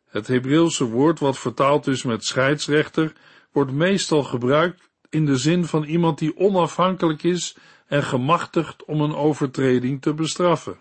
Het 0.08 0.26
Hebreeuwse 0.26 0.84
woord 0.84 1.18
wat 1.18 1.38
vertaald 1.38 1.86
is 1.86 2.02
met 2.02 2.24
scheidsrechter, 2.24 3.12
wordt 3.52 3.72
meestal 3.72 4.22
gebruikt 4.22 4.92
in 5.14 5.26
de 5.26 5.36
zin 5.36 5.64
van 5.64 5.84
iemand 5.84 6.18
die 6.18 6.36
onafhankelijk 6.36 7.22
is 7.22 7.56
en 7.86 8.02
gemachtigd 8.02 8.84
om 8.84 9.00
een 9.00 9.14
overtreding 9.14 10.02
te 10.02 10.14
bestraffen. 10.14 10.80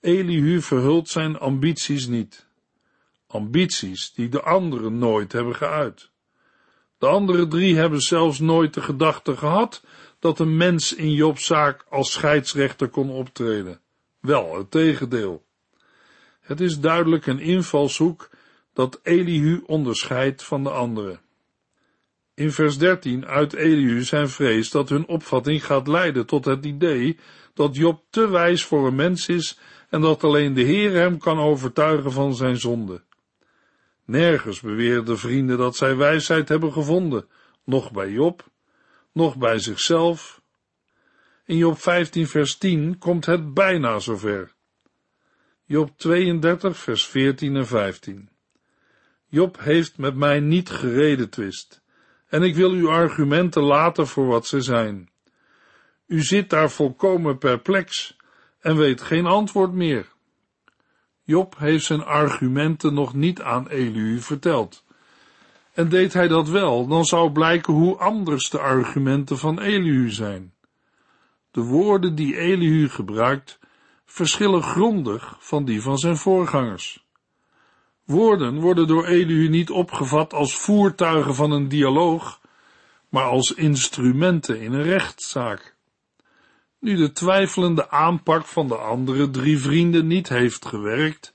Elihu 0.00 0.62
verhult 0.62 1.08
zijn 1.08 1.38
ambities 1.38 2.06
niet. 2.06 2.46
Ambities 3.26 4.12
die 4.12 4.28
de 4.28 4.42
anderen 4.42 4.98
nooit 4.98 5.32
hebben 5.32 5.54
geuit. 5.54 6.10
De 6.98 7.06
andere 7.06 7.48
drie 7.48 7.76
hebben 7.76 8.00
zelfs 8.00 8.38
nooit 8.38 8.74
de 8.74 8.82
gedachte 8.82 9.36
gehad 9.36 9.82
dat 10.18 10.38
een 10.38 10.56
mens 10.56 10.94
in 10.94 11.12
Jobs 11.12 11.46
zaak 11.46 11.84
als 11.88 12.12
scheidsrechter 12.12 12.88
kon 12.88 13.10
optreden. 13.10 13.80
Wel 14.20 14.58
het 14.58 14.70
tegendeel. 14.70 15.44
Het 16.40 16.60
is 16.60 16.80
duidelijk 16.80 17.26
een 17.26 17.40
invalshoek 17.40 18.30
dat 18.72 19.00
Elihu 19.02 19.62
onderscheidt 19.66 20.42
van 20.42 20.62
de 20.62 20.70
anderen. 20.70 21.20
In 22.34 22.52
vers 22.52 22.78
13 22.78 23.26
uit 23.26 23.52
Elihu 23.52 24.02
zijn 24.02 24.28
vrees 24.28 24.70
dat 24.70 24.88
hun 24.88 25.06
opvatting 25.06 25.64
gaat 25.64 25.88
leiden 25.88 26.26
tot 26.26 26.44
het 26.44 26.64
idee 26.64 27.18
dat 27.52 27.76
Job 27.76 28.04
te 28.10 28.28
wijs 28.28 28.64
voor 28.64 28.86
een 28.86 28.94
mens 28.94 29.28
is 29.28 29.58
en 29.90 30.00
dat 30.00 30.24
alleen 30.24 30.54
de 30.54 30.62
Heer 30.62 30.92
hem 30.92 31.18
kan 31.18 31.38
overtuigen 31.38 32.12
van 32.12 32.34
zijn 32.34 32.56
zonde. 32.56 33.02
Nergens 34.04 34.60
beweren 34.60 35.04
de 35.04 35.16
vrienden 35.16 35.58
dat 35.58 35.76
zij 35.76 35.96
wijsheid 35.96 36.48
hebben 36.48 36.72
gevonden, 36.72 37.26
nog 37.64 37.92
bij 37.92 38.10
Job, 38.10 38.50
nog 39.12 39.36
bij 39.36 39.58
zichzelf. 39.58 40.42
In 41.44 41.56
Job 41.56 41.78
15 41.78 42.26
vers 42.26 42.56
10 42.56 42.98
komt 42.98 43.26
het 43.26 43.54
bijna 43.54 43.98
zover. 43.98 44.54
Job 45.64 45.98
32 45.98 46.76
vers 46.76 47.06
14 47.06 47.56
en 47.56 47.66
15. 47.66 48.28
Job 49.28 49.60
heeft 49.60 49.98
met 49.98 50.14
mij 50.16 50.40
niet 50.40 50.70
gereden 50.70 51.30
twist, 51.30 51.82
en 52.34 52.42
ik 52.42 52.54
wil 52.54 52.70
uw 52.70 52.90
argumenten 52.90 53.62
laten 53.62 54.06
voor 54.06 54.26
wat 54.26 54.46
ze 54.46 54.60
zijn. 54.60 55.08
U 56.06 56.22
zit 56.22 56.50
daar 56.50 56.70
volkomen 56.70 57.38
perplex 57.38 58.16
en 58.60 58.76
weet 58.76 59.00
geen 59.00 59.26
antwoord 59.26 59.72
meer. 59.72 60.06
Job 61.22 61.58
heeft 61.58 61.84
zijn 61.84 62.04
argumenten 62.04 62.94
nog 62.94 63.14
niet 63.14 63.42
aan 63.42 63.68
Elihu 63.68 64.20
verteld. 64.20 64.84
En 65.72 65.88
deed 65.88 66.12
hij 66.12 66.28
dat 66.28 66.48
wel, 66.48 66.86
dan 66.86 67.04
zou 67.04 67.32
blijken 67.32 67.72
hoe 67.72 67.96
anders 67.96 68.50
de 68.50 68.58
argumenten 68.58 69.38
van 69.38 69.60
Elihu 69.60 70.10
zijn. 70.10 70.54
De 71.50 71.62
woorden 71.62 72.14
die 72.14 72.36
Elihu 72.36 72.88
gebruikt 72.88 73.58
verschillen 74.04 74.62
grondig 74.62 75.36
van 75.38 75.64
die 75.64 75.82
van 75.82 75.98
zijn 75.98 76.16
voorgangers. 76.16 77.03
Woorden 78.04 78.60
worden 78.60 78.86
door 78.86 79.06
Elihu 79.06 79.48
niet 79.48 79.70
opgevat 79.70 80.32
als 80.32 80.56
voertuigen 80.56 81.34
van 81.34 81.50
een 81.50 81.68
dialoog, 81.68 82.40
maar 83.08 83.24
als 83.24 83.54
instrumenten 83.54 84.60
in 84.60 84.72
een 84.72 84.82
rechtszaak. 84.82 85.74
Nu 86.78 86.96
de 86.96 87.12
twijfelende 87.12 87.90
aanpak 87.90 88.46
van 88.46 88.68
de 88.68 88.76
andere 88.76 89.30
drie 89.30 89.58
vrienden 89.58 90.06
niet 90.06 90.28
heeft 90.28 90.66
gewerkt, 90.66 91.34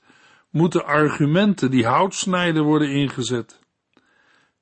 moeten 0.50 0.84
argumenten 0.84 1.70
die 1.70 1.86
hout 1.86 2.14
snijden 2.14 2.64
worden 2.64 2.90
ingezet. 2.90 3.58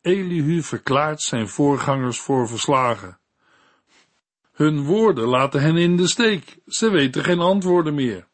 Elihu 0.00 0.62
verklaart 0.62 1.20
zijn 1.20 1.48
voorgangers 1.48 2.20
voor 2.20 2.48
verslagen. 2.48 3.18
Hun 4.52 4.84
woorden 4.84 5.24
laten 5.24 5.60
hen 5.60 5.76
in 5.76 5.96
de 5.96 6.08
steek, 6.08 6.58
ze 6.66 6.90
weten 6.90 7.24
geen 7.24 7.40
antwoorden 7.40 7.94
meer. 7.94 8.27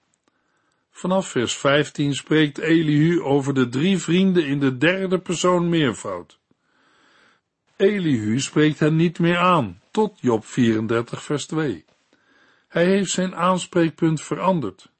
Vanaf 0.97 1.29
vers 1.29 1.57
15 1.57 2.15
spreekt 2.15 2.59
Elihu 2.59 3.23
over 3.23 3.55
de 3.55 3.69
drie 3.69 3.99
vrienden 3.99 4.47
in 4.47 4.61
de 4.61 4.77
derde 4.77 5.19
persoon 5.19 5.69
meervoud. 5.69 6.39
Elihu 7.77 8.41
spreekt 8.41 8.79
hen 8.79 8.97
niet 8.97 9.19
meer 9.19 9.37
aan, 9.37 9.81
tot 9.91 10.21
Job 10.21 10.45
34 10.45 11.23
vers 11.23 11.47
2. 11.47 11.85
Hij 12.69 12.85
heeft 12.85 13.11
zijn 13.11 13.35
aanspreekpunt 13.35 14.21
veranderd. 14.21 14.91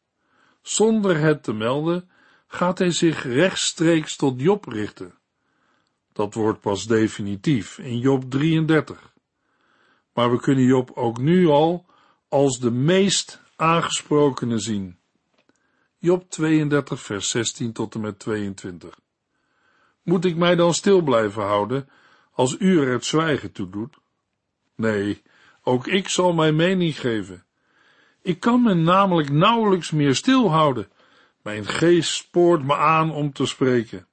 Zonder 0.63 1.19
het 1.19 1.43
te 1.43 1.53
melden 1.53 2.11
gaat 2.47 2.79
hij 2.79 2.91
zich 2.91 3.23
rechtstreeks 3.23 4.17
tot 4.17 4.41
Job 4.41 4.65
richten. 4.65 5.15
Dat 6.13 6.35
wordt 6.35 6.61
pas 6.61 6.87
definitief 6.87 7.79
in 7.79 7.99
Job 7.99 8.31
33. 8.31 9.13
Maar 10.13 10.31
we 10.31 10.41
kunnen 10.41 10.65
Job 10.65 10.91
ook 10.95 11.19
nu 11.19 11.47
al 11.47 11.87
als 12.29 12.59
de 12.59 12.71
meest 12.71 13.41
aangesprokene 13.57 14.59
zien. 14.59 15.03
Job 16.05 16.31
32 16.31 17.01
vers 17.01 17.31
16 17.31 17.73
tot 17.73 17.95
en 17.95 18.01
met 18.01 18.19
22. 18.19 18.99
Moet 20.03 20.25
ik 20.25 20.37
mij 20.37 20.55
dan 20.55 20.75
stil 20.75 21.01
blijven 21.03 21.43
houden 21.43 21.89
als 22.33 22.57
u 22.59 22.81
er 22.81 22.93
het 22.93 23.05
zwijgen 23.05 23.53
toe 23.53 23.71
doet? 23.71 23.97
Nee, 24.75 25.23
ook 25.63 25.87
ik 25.87 26.09
zal 26.09 26.33
mijn 26.33 26.57
mening 26.57 27.01
geven. 27.01 27.45
Ik 28.23 28.41
kan 28.41 28.63
me 28.63 28.75
namelijk 28.75 29.31
nauwelijks 29.31 29.91
meer 29.91 30.15
stilhouden. 30.15 30.89
Mijn 31.43 31.67
geest 31.67 32.15
spoort 32.15 32.65
me 32.65 32.77
aan 32.77 33.13
om 33.13 33.33
te 33.33 33.47
spreken. 33.47 34.07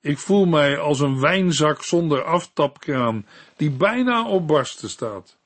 Ik 0.00 0.18
voel 0.18 0.44
mij 0.44 0.78
als 0.78 1.00
een 1.00 1.20
wijnzak 1.20 1.82
zonder 1.82 2.24
aftapkraan, 2.24 3.26
die 3.56 3.70
bijna 3.70 4.28
op 4.28 4.46
barsten 4.46 4.90
staat. 4.90 5.38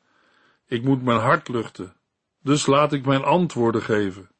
Ik 0.66 0.82
moet 0.82 1.02
mijn 1.02 1.20
hart 1.20 1.48
luchten, 1.48 1.96
dus 2.42 2.66
laat 2.66 2.92
ik 2.92 3.04
mijn 3.04 3.22
antwoorden 3.22 3.82
geven. 3.82 4.30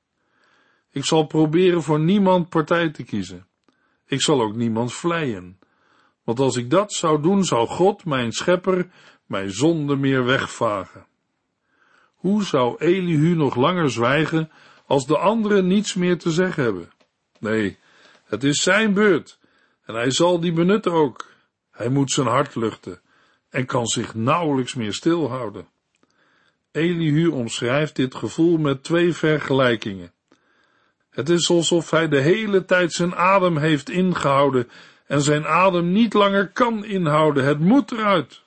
Ik 0.91 1.05
zal 1.05 1.27
proberen 1.27 1.83
voor 1.83 2.01
niemand 2.01 2.49
partij 2.49 2.91
te 2.91 3.03
kiezen. 3.03 3.47
Ik 4.07 4.23
zal 4.23 4.43
ook 4.43 4.55
niemand 4.55 4.93
vleien. 4.93 5.59
Want 6.25 6.39
als 6.39 6.57
ik 6.57 6.71
dat 6.71 6.93
zou 6.93 7.23
doen, 7.23 7.45
zou 7.45 7.67
God, 7.67 8.05
mijn 8.05 8.33
schepper, 8.33 8.91
mijn 9.27 9.51
zonde 9.51 9.97
meer 9.97 10.25
wegvagen. 10.25 11.07
Hoe 12.15 12.45
zou 12.45 12.77
Elihu 12.79 13.35
nog 13.35 13.55
langer 13.55 13.91
zwijgen 13.91 14.51
als 14.87 15.07
de 15.07 15.19
anderen 15.19 15.67
niets 15.67 15.95
meer 15.95 16.19
te 16.19 16.31
zeggen 16.31 16.63
hebben? 16.63 16.91
Nee, 17.39 17.79
het 18.25 18.45
is 18.45 18.63
zijn 18.63 18.95
beurt 18.95 19.39
en 19.85 19.95
hij 19.95 20.11
zal 20.11 20.41
die 20.41 20.53
benutten 20.53 20.93
ook. 20.93 21.29
Hij 21.71 21.89
moet 21.89 22.11
zijn 22.13 22.27
hart 22.27 22.55
luchten 22.55 23.01
en 23.49 23.67
kan 23.67 23.87
zich 23.87 24.15
nauwelijks 24.15 24.75
meer 24.75 24.95
stilhouden. 24.95 25.69
Elihu 26.73 27.27
omschrijft 27.27 27.97
dit 27.97 28.15
gevoel 28.15 28.57
met 28.59 28.83
twee 28.83 29.13
vergelijkingen. 29.13 30.13
Het 31.11 31.29
is 31.29 31.51
alsof 31.51 31.91
hij 31.91 32.09
de 32.09 32.21
hele 32.21 32.65
tijd 32.65 32.93
zijn 32.93 33.15
adem 33.15 33.57
heeft 33.57 33.91
ingehouden 33.91 34.69
en 35.07 35.23
zijn 35.23 35.47
adem 35.47 35.93
niet 35.93 36.15
langer 36.15 36.49
kan 36.49 36.85
inhouden. 36.85 37.45
Het 37.45 37.61
moet 37.61 37.93
eruit. 37.93 38.43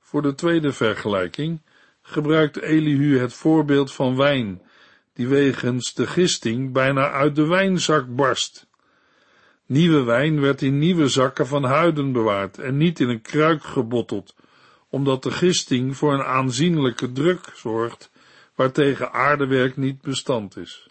Voor 0.00 0.22
de 0.22 0.34
tweede 0.34 0.72
vergelijking 0.72 1.60
gebruikt 2.02 2.60
Elihu 2.60 3.18
het 3.18 3.32
voorbeeld 3.32 3.92
van 3.92 4.16
wijn, 4.16 4.62
die 5.14 5.28
wegens 5.28 5.94
de 5.94 6.06
gisting 6.06 6.72
bijna 6.72 7.10
uit 7.10 7.36
de 7.36 7.46
wijnzak 7.46 8.14
barst. 8.16 8.66
Nieuwe 9.66 10.02
wijn 10.02 10.40
werd 10.40 10.62
in 10.62 10.78
nieuwe 10.78 11.08
zakken 11.08 11.46
van 11.46 11.64
huiden 11.64 12.12
bewaard 12.12 12.58
en 12.58 12.76
niet 12.76 13.00
in 13.00 13.08
een 13.08 13.22
kruik 13.22 13.64
gebotteld, 13.64 14.34
omdat 14.88 15.22
de 15.22 15.30
gisting 15.30 15.96
voor 15.96 16.12
een 16.12 16.24
aanzienlijke 16.24 17.12
druk 17.12 17.52
zorgt, 17.54 18.10
waartegen 18.54 19.12
aardewerk 19.12 19.76
niet 19.76 20.00
bestand 20.00 20.56
is. 20.56 20.89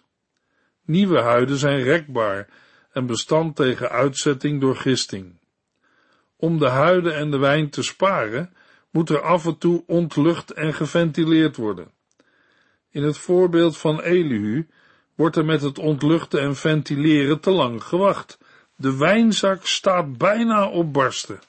Nieuwe 0.84 1.20
huiden 1.20 1.56
zijn 1.56 1.82
rekbaar 1.82 2.48
en 2.92 3.06
bestand 3.06 3.56
tegen 3.56 3.90
uitzetting 3.90 4.60
door 4.60 4.76
gisting. 4.76 5.38
Om 6.36 6.58
de 6.58 6.68
huiden 6.68 7.16
en 7.16 7.30
de 7.30 7.38
wijn 7.38 7.70
te 7.70 7.82
sparen, 7.82 8.54
moet 8.90 9.08
er 9.08 9.20
af 9.20 9.46
en 9.46 9.58
toe 9.58 9.82
ontlucht 9.86 10.50
en 10.50 10.74
geventileerd 10.74 11.56
worden. 11.56 11.90
In 12.90 13.02
het 13.02 13.18
voorbeeld 13.18 13.76
van 13.76 14.00
Elihu 14.00 14.66
wordt 15.14 15.36
er 15.36 15.44
met 15.44 15.62
het 15.62 15.78
ontluchten 15.78 16.40
en 16.40 16.56
ventileren 16.56 17.40
te 17.40 17.50
lang 17.50 17.82
gewacht. 17.82 18.38
De 18.76 18.96
wijnzak 18.96 19.66
staat 19.66 20.18
bijna 20.18 20.68
op 20.68 20.92
barsten. 20.92 21.40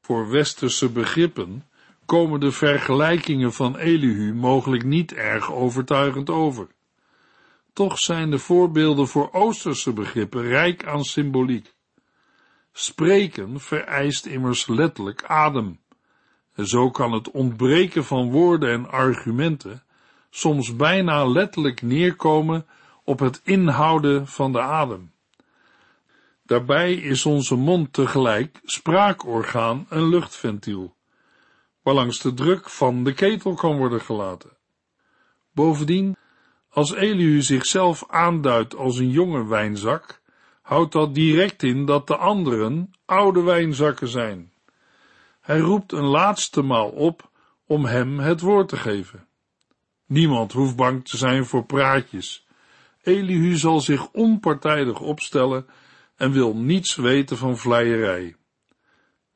Voor 0.00 0.30
westerse 0.30 0.90
begrippen 0.90 1.66
komen 2.06 2.40
de 2.40 2.52
vergelijkingen 2.52 3.52
van 3.52 3.76
Elihu 3.76 4.34
mogelijk 4.34 4.84
niet 4.84 5.12
erg 5.12 5.52
overtuigend 5.52 6.30
over. 6.30 6.66
Toch 7.74 7.98
zijn 7.98 8.30
de 8.30 8.38
voorbeelden 8.38 9.08
voor 9.08 9.32
Oosterse 9.32 9.92
begrippen 9.92 10.42
rijk 10.42 10.86
aan 10.86 11.04
symboliek. 11.04 11.74
Spreken 12.72 13.60
vereist 13.60 14.26
immers 14.26 14.66
letterlijk 14.66 15.24
adem. 15.24 15.80
En 16.54 16.66
zo 16.66 16.90
kan 16.90 17.12
het 17.12 17.30
ontbreken 17.30 18.04
van 18.04 18.30
woorden 18.30 18.70
en 18.72 18.90
argumenten 18.90 19.82
soms 20.30 20.76
bijna 20.76 21.26
letterlijk 21.26 21.82
neerkomen 21.82 22.66
op 23.04 23.18
het 23.18 23.40
inhouden 23.44 24.26
van 24.26 24.52
de 24.52 24.60
adem. 24.60 25.12
Daarbij 26.42 26.94
is 26.94 27.26
onze 27.26 27.54
mond 27.54 27.92
tegelijk 27.92 28.60
spraakorgaan 28.64 29.86
en 29.88 30.08
luchtventiel, 30.08 30.94
waarlangs 31.82 32.20
de 32.20 32.34
druk 32.34 32.70
van 32.70 33.04
de 33.04 33.12
ketel 33.14 33.54
kan 33.54 33.76
worden 33.76 34.00
gelaten. 34.00 34.50
Bovendien 35.52 36.16
als 36.74 36.94
Elihu 36.94 37.42
zichzelf 37.42 38.04
aanduidt 38.08 38.76
als 38.76 38.98
een 38.98 39.10
jonge 39.10 39.46
wijnzak, 39.46 40.20
houdt 40.62 40.92
dat 40.92 41.14
direct 41.14 41.62
in 41.62 41.84
dat 41.84 42.06
de 42.06 42.16
anderen 42.16 42.90
oude 43.04 43.42
wijnzakken 43.42 44.08
zijn. 44.08 44.52
Hij 45.40 45.58
roept 45.58 45.92
een 45.92 46.04
laatste 46.04 46.62
maal 46.62 46.88
op 46.88 47.30
om 47.66 47.84
hem 47.84 48.18
het 48.18 48.40
woord 48.40 48.68
te 48.68 48.76
geven. 48.76 49.26
Niemand 50.06 50.52
hoeft 50.52 50.76
bang 50.76 51.04
te 51.04 51.16
zijn 51.16 51.44
voor 51.44 51.64
praatjes. 51.64 52.46
Elihu 53.02 53.56
zal 53.56 53.80
zich 53.80 54.10
onpartijdig 54.10 55.00
opstellen 55.00 55.66
en 56.16 56.32
wil 56.32 56.56
niets 56.56 56.94
weten 56.94 57.36
van 57.36 57.58
vleierij. 57.58 58.36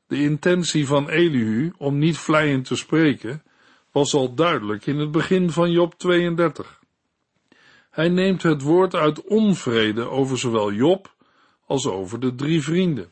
De 0.07 0.21
intentie 0.21 0.87
van 0.87 1.09
Elihu 1.09 1.73
om 1.77 1.97
niet 1.97 2.17
vleiend 2.17 2.65
te 2.65 2.75
spreken 2.75 3.43
was 3.91 4.13
al 4.13 4.33
duidelijk 4.33 4.85
in 4.85 4.97
het 4.97 5.11
begin 5.11 5.51
van 5.51 5.71
Job 5.71 5.93
32. 5.97 6.78
Hij 7.99 8.09
neemt 8.09 8.43
het 8.43 8.61
woord 8.61 8.95
uit 8.95 9.23
onvrede 9.23 10.09
over 10.09 10.37
zowel 10.37 10.71
Job 10.71 11.15
als 11.65 11.85
over 11.85 12.19
de 12.19 12.35
drie 12.35 12.61
vrienden. 12.61 13.11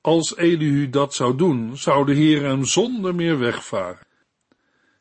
Als 0.00 0.36
Elihu 0.36 0.90
dat 0.90 1.14
zou 1.14 1.36
doen, 1.36 1.76
zou 1.76 2.06
de 2.06 2.14
Heer 2.14 2.42
hem 2.42 2.64
zonder 2.64 3.14
meer 3.14 3.38
wegvaren. 3.38 4.06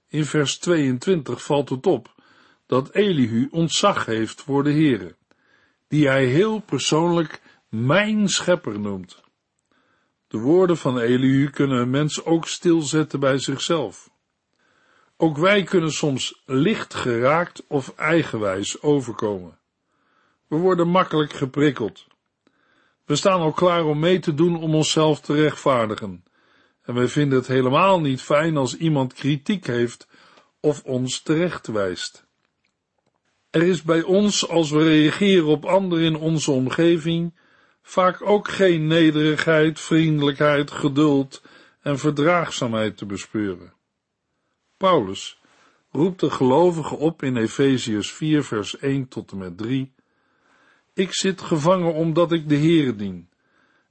In 0.08 0.26
vers 0.26 0.58
22 0.58 1.44
valt 1.44 1.70
het 1.70 1.88
op 1.88 2.16
dat 2.66 2.94
Elihu 2.94 3.48
ontzag 3.52 4.06
heeft 4.06 4.42
voor 4.42 4.64
de 4.64 4.72
Heere, 4.72 5.16
die 5.88 6.08
hij 6.08 6.26
heel 6.26 6.60
persoonlijk 6.60 7.42
mijn 7.68 8.30
schepper 8.30 8.80
noemt. 8.80 9.22
De 10.28 10.38
woorden 10.38 10.78
van 10.78 11.00
Elihu 11.00 11.50
kunnen 11.50 11.82
een 11.82 11.90
mens 11.90 12.26
ook 12.26 12.48
stilzetten 12.48 13.20
bij 13.20 13.38
zichzelf. 13.38 14.10
Ook 15.22 15.38
wij 15.38 15.64
kunnen 15.64 15.92
soms 15.92 16.42
licht 16.46 16.94
geraakt 16.94 17.64
of 17.68 17.94
eigenwijs 17.96 18.82
overkomen. 18.82 19.58
We 20.48 20.56
worden 20.56 20.88
makkelijk 20.88 21.34
geprikkeld. 21.34 22.08
We 23.06 23.16
staan 23.16 23.40
al 23.40 23.52
klaar 23.52 23.86
om 23.86 24.00
mee 24.00 24.20
te 24.20 24.34
doen 24.34 24.58
om 24.58 24.76
onszelf 24.76 25.22
te 25.22 25.34
rechtvaardigen. 25.34 26.24
En 26.82 26.94
wij 26.94 27.08
vinden 27.08 27.38
het 27.38 27.48
helemaal 27.48 28.00
niet 28.00 28.22
fijn 28.22 28.58
als 28.58 28.78
iemand 28.78 29.14
kritiek 29.14 29.68
heeft 29.68 30.08
of 30.60 30.84
ons 30.84 31.22
terecht 31.22 31.68
wijst. 31.68 32.26
Er 33.50 33.64
is 33.64 33.84
bij 33.84 34.02
ons, 34.02 34.48
als 34.48 34.72
we 34.72 34.84
reageren 34.84 35.48
op 35.48 35.66
anderen 35.66 36.06
in 36.06 36.16
onze 36.16 36.52
omgeving, 36.52 37.34
vaak 37.82 38.22
ook 38.22 38.48
geen 38.48 38.88
nederigheid, 38.88 39.80
vriendelijkheid, 39.80 40.72
geduld 40.72 41.42
en 41.82 42.00
verdraagzaamheid 42.00 42.98
te 42.98 43.06
bespeuren. 43.06 43.78
Paulus 44.80 45.42
roept 45.92 46.20
de 46.20 46.30
gelovigen 46.30 46.98
op 46.98 47.24
in 47.24 47.38
Efeziërs 47.38 48.12
4 48.12 48.44
vers 48.44 48.78
1 48.78 49.08
tot 49.08 49.32
en 49.32 49.38
met 49.38 49.58
3. 49.58 49.94
Ik 50.94 51.14
zit 51.14 51.42
gevangen 51.42 51.94
omdat 51.94 52.32
ik 52.32 52.50
de 52.50 52.58
Heere 52.58 52.96
dien 52.96 53.30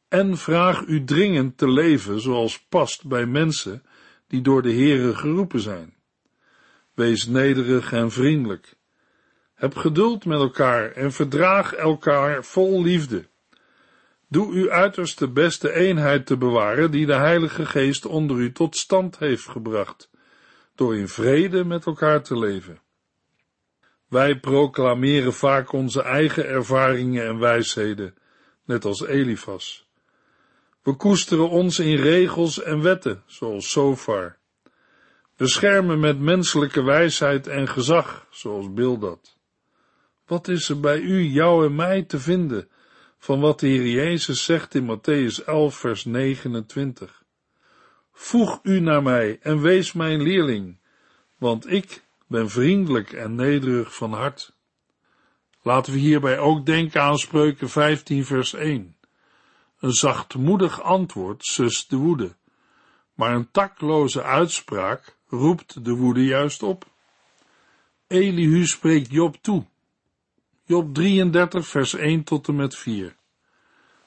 en 0.09 0.37
vraag 0.37 0.87
u 0.87 1.05
dringend 1.05 1.59
te 1.59 1.71
leven 1.71 2.21
zoals 2.21 2.61
past 2.69 3.07
bij 3.07 3.27
mensen 3.27 3.83
die 4.27 4.41
door 4.41 4.63
de 4.63 4.73
Heere 4.73 5.15
geroepen 5.15 5.61
zijn. 5.61 5.95
Wees 6.95 7.27
nederig 7.27 7.93
en 7.93 8.11
vriendelijk. 8.11 8.77
Heb 9.55 9.77
geduld 9.77 10.25
met 10.25 10.39
elkaar 10.39 10.93
en 10.93 11.13
verdraag 11.13 11.73
elkaar 11.73 12.45
vol 12.45 12.83
liefde. 12.83 13.29
Doe 14.29 14.53
uw 14.53 14.71
uiterste 14.71 15.29
beste 15.29 15.73
eenheid 15.73 16.27
te 16.27 16.37
bewaren 16.37 16.91
die 16.91 17.07
de 17.07 17.17
Heilige 17.17 17.67
Geest 17.67 18.07
onder 18.07 18.37
u 18.37 18.53
tot 18.53 18.77
stand 18.77 19.19
heeft 19.19 19.49
gebracht, 19.49 20.11
door 20.79 20.97
in 20.97 21.09
vrede 21.09 21.65
met 21.65 21.87
elkaar 21.87 22.23
te 22.23 22.39
leven. 22.39 22.81
Wij 24.09 24.39
proclameren 24.39 25.33
vaak 25.33 25.73
onze 25.73 26.03
eigen 26.03 26.47
ervaringen 26.47 27.27
en 27.27 27.39
wijsheden, 27.39 28.15
net 28.65 28.85
als 28.85 29.07
Elifas. 29.07 29.89
We 30.83 30.93
koesteren 30.93 31.49
ons 31.49 31.79
in 31.79 31.97
regels 31.97 32.63
en 32.63 32.83
wetten, 32.83 33.23
zoals 33.27 33.71
Sofar. 33.71 34.37
We 35.37 35.49
schermen 35.49 36.01
met 36.01 36.19
menselijke 36.21 36.83
wijsheid 36.83 37.47
en 37.47 37.69
gezag, 37.69 38.27
zoals 38.31 38.73
Bildad. 38.73 39.37
Wat 40.27 40.49
is 40.49 40.69
er 40.69 40.81
bij 40.81 40.99
u, 40.99 41.23
jou 41.23 41.67
en 41.67 41.75
mij 41.75 42.03
te 42.03 42.19
vinden 42.19 42.69
van 43.19 43.41
wat 43.41 43.61
de 43.61 43.67
Heer 43.67 43.87
Jezus 43.87 44.45
zegt 44.45 44.75
in 44.75 44.99
Matthäus 44.99 45.45
11, 45.45 45.77
vers 45.77 46.05
29? 46.05 47.23
Voeg 48.21 48.61
u 48.63 48.81
naar 48.81 49.03
mij 49.03 49.39
en 49.43 49.61
wees 49.61 49.93
mijn 49.93 50.23
leerling, 50.23 50.79
want 51.37 51.73
ik 51.73 52.05
ben 52.27 52.51
vriendelijk 52.51 53.13
en 53.13 53.35
nederig 53.35 53.95
van 53.95 54.13
hart. 54.13 54.53
Laten 55.63 55.93
we 55.93 55.99
hierbij 55.99 56.39
ook 56.39 56.67
denken 56.67 57.03
aan 57.03 57.19
Spreuken 57.19 57.69
15, 57.69 58.25
vers 58.25 58.55
1. 58.55 58.97
Een 59.81 59.93
zachtmoedig 59.93 60.83
antwoord 60.83 61.45
sust 61.45 61.91
de 61.91 61.97
woede, 61.97 62.37
maar 63.15 63.35
een 63.35 63.51
takloze 63.51 64.23
uitspraak 64.23 65.17
roept 65.29 65.85
de 65.85 65.93
woede 65.93 66.25
juist 66.25 66.63
op. 66.63 66.87
Elihu 68.07 68.67
spreekt 68.67 69.11
Job 69.11 69.37
toe. 69.41 69.67
Job 70.65 70.95
33, 70.95 71.67
vers 71.67 71.95
1 71.95 72.25
tot 72.25 72.49
en 72.49 72.57
met 72.57 72.77
4. 72.77 73.17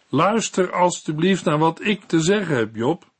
Luister 0.10 0.72
alstublieft 0.72 1.44
naar 1.44 1.58
wat 1.58 1.82
ik 1.82 2.04
te 2.04 2.22
zeggen 2.22 2.56
heb, 2.56 2.76
Job. 2.76 3.11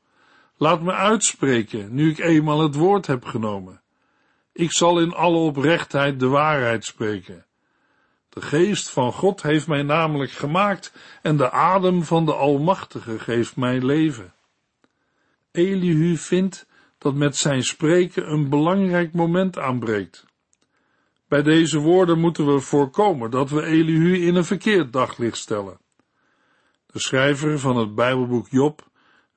Laat 0.62 0.82
me 0.82 0.92
uitspreken, 0.92 1.94
nu 1.94 2.10
ik 2.10 2.18
eenmaal 2.18 2.60
het 2.60 2.74
woord 2.74 3.06
heb 3.06 3.24
genomen. 3.24 3.80
Ik 4.52 4.72
zal 4.72 5.00
in 5.00 5.12
alle 5.12 5.36
oprechtheid 5.36 6.20
de 6.20 6.26
waarheid 6.26 6.84
spreken. 6.84 7.46
De 8.28 8.40
geest 8.40 8.90
van 8.90 9.12
God 9.12 9.42
heeft 9.42 9.66
mij 9.66 9.82
namelijk 9.82 10.30
gemaakt 10.30 10.92
en 11.22 11.36
de 11.36 11.50
adem 11.50 12.02
van 12.02 12.24
de 12.24 12.34
Almachtige 12.34 13.18
geeft 13.18 13.56
mij 13.56 13.80
leven. 13.80 14.34
Elihu 15.52 16.16
vindt 16.16 16.66
dat 16.98 17.14
met 17.14 17.36
zijn 17.36 17.62
spreken 17.62 18.32
een 18.32 18.48
belangrijk 18.48 19.12
moment 19.12 19.58
aanbreekt. 19.58 20.26
Bij 21.28 21.42
deze 21.42 21.78
woorden 21.78 22.18
moeten 22.18 22.54
we 22.54 22.60
voorkomen 22.60 23.30
dat 23.30 23.50
we 23.50 23.64
Elihu 23.64 24.26
in 24.26 24.34
een 24.34 24.44
verkeerd 24.44 24.92
daglicht 24.92 25.36
stellen. 25.36 25.78
De 26.86 26.98
schrijver 26.98 27.58
van 27.58 27.76
het 27.76 27.94
Bijbelboek 27.94 28.48
Job 28.48 28.90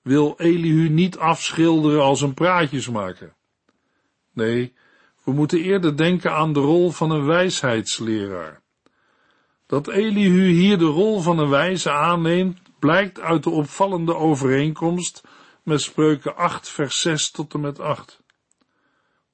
wil 0.06 0.34
Elihu 0.38 0.90
niet 0.90 1.18
afschilderen 1.18 2.02
als 2.02 2.22
een 2.22 2.34
praatjesmaker. 2.34 3.34
Nee, 4.34 4.74
we 5.24 5.32
moeten 5.32 5.60
eerder 5.60 5.98
denken 5.98 6.32
aan 6.32 6.54
de 6.54 6.60
rol 6.60 6.92
van 6.92 7.12
een 7.12 7.26
wijsheidsleraar. 7.26 8.62
Dat 9.66 9.88
Elihu 9.88 10.48
hier 10.48 10.78
de 10.78 10.86
rol 10.86 11.20
van 11.20 11.40
een 11.40 11.50
wijze 11.50 11.92
aanneemt, 11.92 12.60
blijkt 12.80 13.20
uit 13.20 13.44
de 13.44 13.50
opvallende 13.50 14.16
overeenkomst 14.16 15.24
met 15.64 15.82
spreuken 15.82 16.36
8 16.36 16.70
vers 16.70 17.02
6 17.02 17.32
tot 17.32 17.54
en 17.54 17.60
met 17.60 17.80
8. 17.80 18.22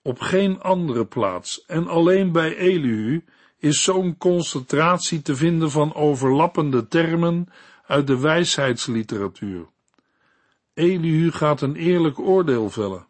Op 0.01 0.19
geen 0.19 0.61
andere 0.61 1.05
plaats 1.05 1.65
en 1.65 1.87
alleen 1.87 2.31
bij 2.31 2.57
Elihu 2.57 3.23
is 3.57 3.83
zo'n 3.83 4.17
concentratie 4.17 5.21
te 5.21 5.35
vinden 5.35 5.71
van 5.71 5.93
overlappende 5.93 6.87
termen 6.87 7.47
uit 7.85 8.07
de 8.07 8.19
wijsheidsliteratuur. 8.19 9.69
Elihu 10.73 11.31
gaat 11.31 11.61
een 11.61 11.75
eerlijk 11.75 12.19
oordeel 12.19 12.69
vellen. 12.69 13.07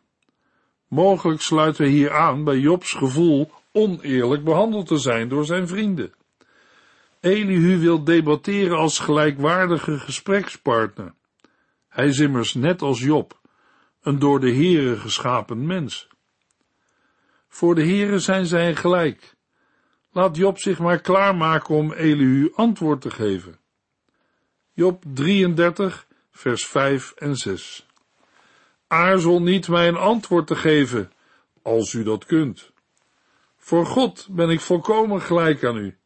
Mogelijk 0.87 1.41
sluiten 1.41 1.83
we 1.83 1.89
hier 1.89 2.11
aan 2.11 2.43
bij 2.43 2.57
Jobs 2.57 2.93
gevoel 2.93 3.51
oneerlijk 3.71 4.43
behandeld 4.43 4.87
te 4.87 4.97
zijn 4.97 5.29
door 5.29 5.45
zijn 5.45 5.67
vrienden. 5.67 6.13
Elihu 7.19 7.79
wil 7.79 8.03
debatteren 8.03 8.77
als 8.77 8.99
gelijkwaardige 8.99 9.99
gesprekspartner. 9.99 11.13
Hij 11.87 12.07
is 12.07 12.19
immers 12.19 12.53
net 12.53 12.81
als 12.81 12.99
Job, 12.99 13.39
een 14.01 14.19
door 14.19 14.39
de 14.39 14.51
Heere 14.53 14.97
geschapen 14.97 15.65
mens. 15.65 16.07
Voor 17.47 17.75
de 17.75 17.83
Heere 17.83 18.19
zijn 18.19 18.45
zij 18.45 18.75
gelijk. 18.75 19.35
Laat 20.11 20.35
Job 20.35 20.59
zich 20.59 20.79
maar 20.79 21.01
klaarmaken 21.01 21.75
om 21.75 21.93
Elihu 21.93 22.51
antwoord 22.55 23.01
te 23.01 23.09
geven. 23.09 23.59
Job 24.73 25.03
33, 25.13 26.07
vers 26.31 26.65
5 26.65 27.11
en 27.11 27.35
6. 27.35 27.85
Aarzel 28.87 29.41
niet 29.41 29.67
mij 29.67 29.87
een 29.87 29.95
antwoord 29.95 30.47
te 30.47 30.55
geven, 30.55 31.11
als 31.61 31.93
u 31.93 32.03
dat 32.03 32.25
kunt. 32.25 32.71
Voor 33.57 33.85
God 33.85 34.27
ben 34.29 34.49
ik 34.49 34.59
volkomen 34.59 35.21
gelijk 35.21 35.63
aan 35.63 35.77
u. 35.77 35.97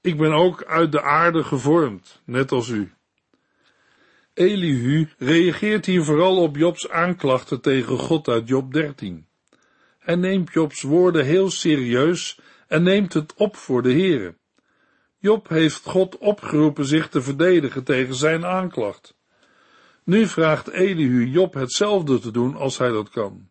Ik 0.00 0.16
ben 0.16 0.32
ook 0.32 0.64
uit 0.64 0.92
de 0.92 1.02
aarde 1.02 1.44
gevormd, 1.44 2.22
net 2.24 2.52
als 2.52 2.68
u. 2.68 2.92
Elihu 4.34 5.08
reageert 5.18 5.86
hier 5.86 6.04
vooral 6.04 6.36
op 6.36 6.56
Jobs 6.56 6.88
aanklachten 6.88 7.60
tegen 7.60 7.98
God 7.98 8.28
uit 8.28 8.48
Job 8.48 8.72
13. 8.72 9.26
Hij 9.98 10.14
neemt 10.14 10.52
Jobs 10.52 10.82
woorden 10.82 11.24
heel 11.24 11.50
serieus 11.50 12.40
en 12.66 12.82
neemt 12.82 13.12
het 13.12 13.34
op 13.34 13.56
voor 13.56 13.82
de 13.82 13.92
Heere. 13.92 14.34
Job 15.18 15.48
heeft 15.48 15.84
God 15.84 16.18
opgeroepen 16.18 16.86
zich 16.86 17.08
te 17.08 17.22
verdedigen 17.22 17.84
tegen 17.84 18.14
zijn 18.14 18.44
aanklacht. 18.44 19.14
Nu 20.04 20.26
vraagt 20.26 20.70
Elihu 20.70 21.26
Job 21.26 21.54
hetzelfde 21.54 22.18
te 22.18 22.30
doen 22.30 22.56
als 22.56 22.78
hij 22.78 22.90
dat 22.90 23.08
kan. 23.08 23.48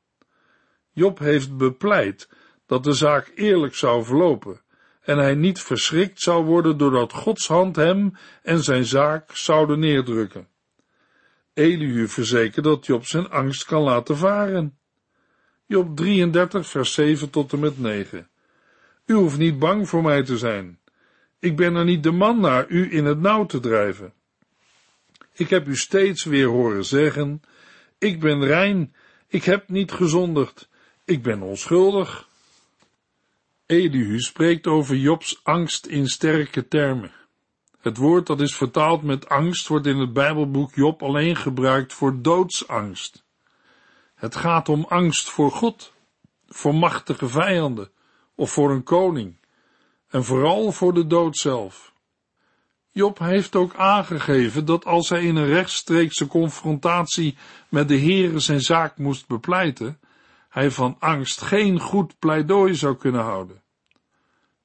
Job 0.92 1.20
heeft 1.20 1.58
bepleit 1.58 2.30
dat 2.66 2.84
de 2.84 2.94
zaak 2.94 3.32
eerlijk 3.36 3.76
zou 3.76 4.04
verlopen 4.04 4.62
en 5.02 5.18
hij 5.18 5.36
niet 5.36 5.62
verschrikt 5.62 6.22
zou 6.22 6.46
worden 6.46 6.78
doordat 6.78 7.14
Gods 7.14 7.48
hand 7.48 7.76
hem 7.76 8.14
en 8.42 8.64
zijn 8.64 8.86
zaak 8.86 9.36
zouden 9.36 9.80
neerdrukken. 9.80 10.48
Elihu 11.54 12.08
verzekert 12.08 12.66
dat 12.66 12.86
Job 12.86 13.06
zijn 13.06 13.30
angst 13.30 13.66
kan 13.66 13.82
laten 13.82 14.18
varen. 14.18 14.78
Job 15.66 15.96
33, 15.96 16.68
vers 16.68 16.94
7 16.94 17.30
tot 17.30 17.54
en 17.54 17.60
met 17.60 17.80
9. 17.80 18.30
U 19.06 19.14
hoeft 19.14 19.38
niet 19.38 19.60
bang 19.60 19.90
voor 19.90 20.02
mij 20.02 20.24
te 20.24 20.38
zijn. 20.38 20.80
Ik 21.40 21.56
ben 21.56 21.76
er 21.76 21.86
niet 21.86 22.04
de 22.04 22.12
man 22.12 22.40
naar 22.40 22.68
u 22.68 22.94
in 22.94 23.06
het 23.06 23.20
nauw 23.20 23.46
te 23.46 23.60
drijven. 23.60 24.14
Ik 25.34 25.50
heb 25.50 25.68
u 25.68 25.76
steeds 25.76 26.24
weer 26.24 26.48
horen 26.48 26.86
zeggen, 26.86 27.42
ik 27.98 28.20
ben 28.20 28.46
rein, 28.46 28.96
ik 29.28 29.44
heb 29.44 29.70
niet 29.70 29.92
gezondigd, 29.92 30.70
ik 31.06 31.24
ben 31.24 31.42
onschuldig. 31.42 32.30
Elihu 33.66 34.20
spreekt 34.20 34.68
over 34.68 34.96
Jobs 34.96 35.40
angst 35.44 35.86
in 35.86 36.08
sterke 36.08 36.68
termen. 36.68 37.12
Het 37.80 37.98
woord 37.98 38.28
dat 38.28 38.42
is 38.42 38.56
vertaald 38.56 39.04
met 39.04 39.30
angst 39.30 39.68
wordt 39.68 39.86
in 39.86 39.98
het 39.98 40.14
Bijbelboek 40.14 40.76
Job 40.76 41.04
alleen 41.04 41.36
gebruikt 41.36 41.94
voor 41.94 42.22
doodsangst. 42.22 43.24
Het 44.16 44.36
gaat 44.36 44.70
om 44.70 44.86
angst 44.90 45.30
voor 45.30 45.52
God, 45.52 45.94
voor 46.48 46.76
machtige 46.76 47.28
vijanden 47.28 47.92
of 48.36 48.52
voor 48.52 48.72
een 48.72 48.84
koning 48.84 49.36
en 50.08 50.24
vooral 50.24 50.72
voor 50.72 50.94
de 50.94 51.08
dood 51.08 51.38
zelf. 51.38 51.91
Job 52.94 53.20
heeft 53.20 53.56
ook 53.56 53.76
aangegeven 53.76 54.66
dat 54.66 54.86
als 54.86 55.10
hij 55.10 55.24
in 55.24 55.36
een 55.36 55.48
rechtstreekse 55.48 56.28
confrontatie 56.28 57.38
met 57.70 57.88
de 57.88 58.00
Heere 58.00 58.40
zijn 58.40 58.62
zaak 58.62 58.98
moest 58.98 59.28
bepleiten, 59.28 60.00
hij 60.50 60.72
van 60.72 60.96
angst 61.00 61.42
geen 61.42 61.80
goed 61.80 62.20
pleidooi 62.20 62.76
zou 62.76 62.96
kunnen 62.96 63.22
houden. 63.22 63.62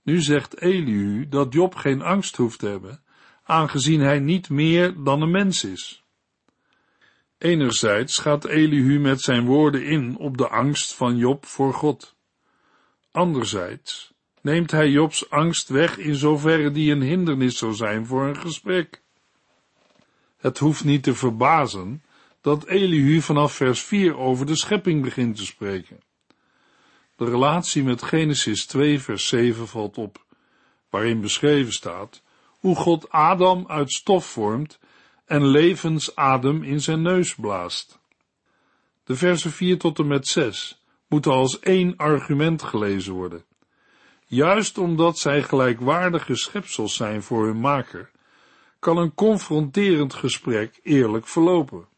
Nu 0.03 0.21
zegt 0.21 0.61
Elihu 0.61 1.29
dat 1.29 1.53
Job 1.53 1.75
geen 1.75 2.03
angst 2.03 2.37
hoeft 2.37 2.59
te 2.59 2.67
hebben, 2.67 3.03
aangezien 3.43 4.01
hij 4.01 4.19
niet 4.19 4.49
meer 4.51 5.03
dan 5.03 5.23
een 5.23 5.31
mens 5.31 5.65
is. 5.65 6.05
Enerzijds 7.39 8.19
gaat 8.19 8.45
Elihu 8.45 8.99
met 8.99 9.21
zijn 9.21 9.45
woorden 9.45 9.85
in 9.85 10.17
op 10.17 10.37
de 10.37 10.49
angst 10.49 10.95
van 10.95 11.17
Job 11.17 11.45
voor 11.45 11.75
God. 11.75 12.17
Anderzijds 13.11 14.15
neemt 14.47 14.71
hij 14.71 14.89
Jobs 14.89 15.31
angst 15.31 15.69
weg 15.69 15.99
in 15.99 16.15
zoverre 16.15 16.71
die 16.71 16.93
een 16.93 17.03
hindernis 17.03 17.59
zou 17.59 17.75
zijn 17.75 18.07
voor 18.07 18.27
een 18.27 18.37
gesprek. 18.37 19.03
Het 20.37 20.59
hoeft 20.59 20.85
niet 20.85 21.03
te 21.03 21.15
verbazen 21.15 22.03
dat 22.41 22.67
Elihu 22.67 23.21
vanaf 23.21 23.53
vers 23.53 23.83
4 23.83 24.17
over 24.17 24.47
de 24.47 24.57
schepping 24.57 25.03
begint 25.03 25.37
te 25.37 25.45
spreken. 25.45 26.01
De 27.17 27.25
relatie 27.25 27.83
met 27.83 28.03
Genesis 28.03 28.67
2 28.67 29.01
vers 29.01 29.29
7 29.29 29.69
valt 29.69 29.99
op, 29.99 30.25
waarin 30.91 31.21
beschreven 31.21 31.73
staat 31.73 32.23
hoe 32.49 32.77
God 32.77 33.11
Adam 33.11 33.65
uit 33.69 33.93
stof 33.93 34.27
vormt 34.27 34.79
en 35.25 35.47
levensadem 35.47 36.63
in 36.63 36.81
zijn 36.81 37.03
neus 37.03 37.35
blaast. 37.35 37.99
De 39.05 39.17
versen 39.17 39.51
4 39.51 39.79
tot 39.79 39.99
en 39.99 40.07
met 40.07 40.27
6 40.27 40.83
moeten 41.09 41.33
als 41.33 41.61
één 41.61 41.97
argument 41.97 42.63
gelezen 42.63 43.13
worden. 43.13 43.45
Juist 44.29 44.79
omdat 44.79 45.19
zij 45.19 45.43
gelijkwaardige 45.43 46.37
schepsels 46.37 46.95
zijn 46.95 47.23
voor 47.23 47.47
hun 47.47 47.61
maker, 47.61 48.11
kan 48.79 48.97
een 48.97 49.15
confronterend 49.15 50.15
gesprek 50.15 50.81
eerlijk 50.83 51.27
verlopen. 51.27 51.89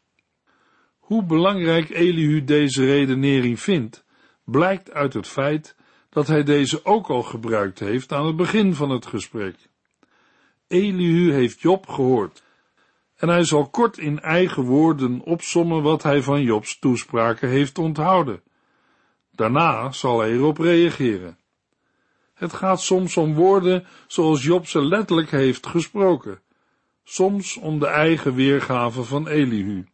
Hoe 0.99 1.23
belangrijk 1.23 1.89
Elihu 1.89 2.43
deze 2.43 2.85
redenering 2.85 3.59
vindt, 3.59 4.05
blijkt 4.43 4.91
uit 4.91 5.13
het 5.13 5.27
feit 5.27 5.75
dat 6.09 6.27
hij 6.27 6.43
deze 6.43 6.85
ook 6.85 7.09
al 7.09 7.23
gebruikt 7.23 7.79
heeft 7.79 8.13
aan 8.13 8.25
het 8.25 8.35
begin 8.35 8.75
van 8.75 8.89
het 8.89 9.05
gesprek. 9.05 9.55
Elihu 10.67 11.31
heeft 11.31 11.61
Job 11.61 11.87
gehoord 11.87 12.43
en 13.15 13.29
hij 13.29 13.43
zal 13.43 13.69
kort 13.69 13.97
in 13.97 14.19
eigen 14.19 14.63
woorden 14.63 15.21
opsommen 15.21 15.81
wat 15.81 16.03
hij 16.03 16.21
van 16.21 16.41
Jobs 16.41 16.79
toespraken 16.79 17.49
heeft 17.49 17.77
onthouden. 17.77 18.41
Daarna 19.31 19.91
zal 19.91 20.19
hij 20.19 20.31
erop 20.31 20.57
reageren. 20.57 21.38
Het 22.39 22.53
gaat 22.53 22.81
soms 22.81 23.17
om 23.17 23.33
woorden 23.33 23.85
zoals 24.07 24.43
Job 24.43 24.67
ze 24.67 24.85
letterlijk 24.85 25.31
heeft 25.31 25.67
gesproken, 25.67 26.41
soms 27.03 27.57
om 27.57 27.79
de 27.79 27.87
eigen 27.87 28.33
weergave 28.33 29.03
van 29.03 29.27
Elihu. 29.27 29.85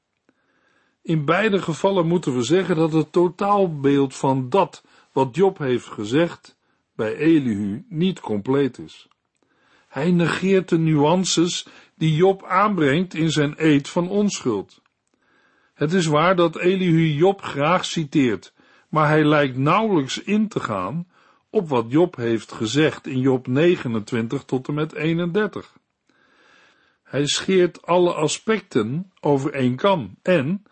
In 1.01 1.25
beide 1.25 1.61
gevallen 1.61 2.07
moeten 2.07 2.35
we 2.35 2.43
zeggen 2.43 2.75
dat 2.75 2.91
het 2.91 3.11
totaalbeeld 3.11 4.15
van 4.15 4.49
dat 4.49 4.83
wat 5.11 5.35
Job 5.35 5.57
heeft 5.57 5.85
gezegd 5.85 6.57
bij 6.95 7.15
Elihu 7.15 7.85
niet 7.89 8.19
compleet 8.19 8.77
is. 8.77 9.07
Hij 9.87 10.11
negeert 10.11 10.69
de 10.69 10.77
nuances 10.77 11.67
die 11.95 12.15
Job 12.15 12.43
aanbrengt 12.43 13.13
in 13.13 13.31
zijn 13.31 13.53
eed 13.57 13.89
van 13.89 14.09
onschuld. 14.09 14.81
Het 15.73 15.93
is 15.93 16.05
waar 16.05 16.35
dat 16.35 16.57
Elihu 16.57 17.07
Job 17.07 17.41
graag 17.41 17.85
citeert, 17.85 18.53
maar 18.89 19.07
hij 19.07 19.23
lijkt 19.23 19.57
nauwelijks 19.57 20.23
in 20.23 20.47
te 20.47 20.59
gaan 20.59 21.07
op 21.55 21.69
wat 21.69 21.85
Job 21.87 22.15
heeft 22.15 22.51
gezegd 22.51 23.07
in 23.07 23.19
Job 23.19 23.47
29 23.47 24.43
tot 24.43 24.67
en 24.67 24.73
met 24.73 24.93
31. 24.93 25.77
Hij 27.03 27.25
scheert 27.25 27.85
alle 27.85 28.13
aspecten 28.13 29.11
over 29.19 29.53
één 29.53 29.75
kam 29.75 30.17
en 30.21 30.63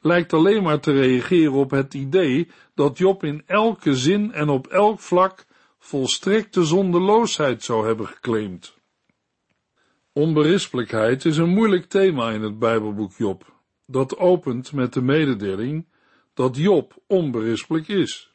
lijkt 0.00 0.32
alleen 0.32 0.62
maar 0.62 0.80
te 0.80 0.92
reageren 0.92 1.52
op 1.52 1.70
het 1.70 1.94
idee 1.94 2.50
dat 2.74 2.98
Job 2.98 3.24
in 3.24 3.42
elke 3.46 3.96
zin 3.96 4.32
en 4.32 4.48
op 4.48 4.66
elk 4.66 5.00
vlak 5.00 5.46
volstrekte 5.78 6.64
zondeloosheid 6.64 7.62
zou 7.62 7.86
hebben 7.86 8.06
geclaimd. 8.06 8.76
Onberispelijkheid 10.12 11.24
is 11.24 11.36
een 11.36 11.54
moeilijk 11.54 11.84
thema 11.84 12.30
in 12.30 12.42
het 12.42 12.58
Bijbelboek 12.58 13.12
Job, 13.16 13.52
dat 13.86 14.16
opent 14.16 14.72
met 14.72 14.92
de 14.92 15.02
mededeling 15.02 15.86
dat 16.34 16.56
Job 16.56 17.02
onberispelijk 17.06 17.88
is. 17.88 18.31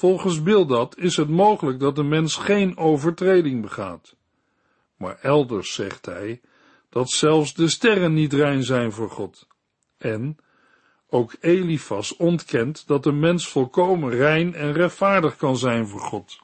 Volgens 0.00 0.42
Bildad 0.42 0.98
is 0.98 1.16
het 1.16 1.28
mogelijk 1.28 1.80
dat 1.80 1.96
de 1.96 2.02
mens 2.02 2.36
geen 2.36 2.76
overtreding 2.76 3.62
begaat. 3.62 4.16
Maar 4.96 5.18
elders 5.20 5.74
zegt 5.74 6.06
hij 6.06 6.40
dat 6.88 7.10
zelfs 7.10 7.54
de 7.54 7.68
sterren 7.68 8.12
niet 8.12 8.32
rein 8.32 8.62
zijn 8.62 8.92
voor 8.92 9.10
God. 9.10 9.46
En 9.98 10.36
ook 11.08 11.36
Elifas 11.40 12.16
ontkent 12.16 12.86
dat 12.86 13.02
de 13.02 13.12
mens 13.12 13.48
volkomen 13.48 14.10
rein 14.10 14.54
en 14.54 14.72
rechtvaardig 14.72 15.36
kan 15.36 15.56
zijn 15.56 15.88
voor 15.88 16.00
God. 16.00 16.38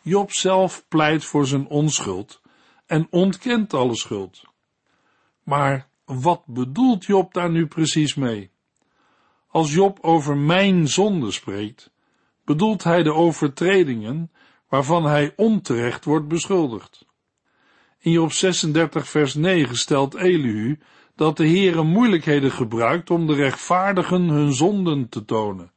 Job 0.00 0.32
zelf 0.32 0.84
pleit 0.88 1.24
voor 1.24 1.46
zijn 1.46 1.66
onschuld 1.66 2.40
en 2.86 3.06
ontkent 3.10 3.74
alle 3.74 3.96
schuld. 3.96 4.42
Maar 5.42 5.88
wat 6.04 6.42
bedoelt 6.46 7.04
Job 7.04 7.34
daar 7.34 7.50
nu 7.50 7.66
precies 7.66 8.14
mee? 8.14 8.50
Als 9.46 9.72
Job 9.74 9.98
over 10.00 10.36
mijn 10.36 10.88
zonde 10.88 11.30
spreekt, 11.30 11.90
bedoelt 12.50 12.84
hij 12.84 13.02
de 13.02 13.12
overtredingen 13.12 14.30
waarvan 14.68 15.04
hij 15.04 15.32
onterecht 15.36 16.04
wordt 16.04 16.28
beschuldigd. 16.28 17.06
In 17.98 18.10
Job 18.10 18.32
36 18.32 19.08
vers 19.08 19.34
9 19.34 19.76
stelt 19.76 20.14
Elihu 20.14 20.78
dat 21.14 21.36
de 21.36 21.46
Heere 21.46 21.82
moeilijkheden 21.82 22.50
gebruikt 22.50 23.10
om 23.10 23.26
de 23.26 23.34
rechtvaardigen 23.34 24.28
hun 24.28 24.52
zonden 24.52 25.08
te 25.08 25.24
tonen. 25.24 25.72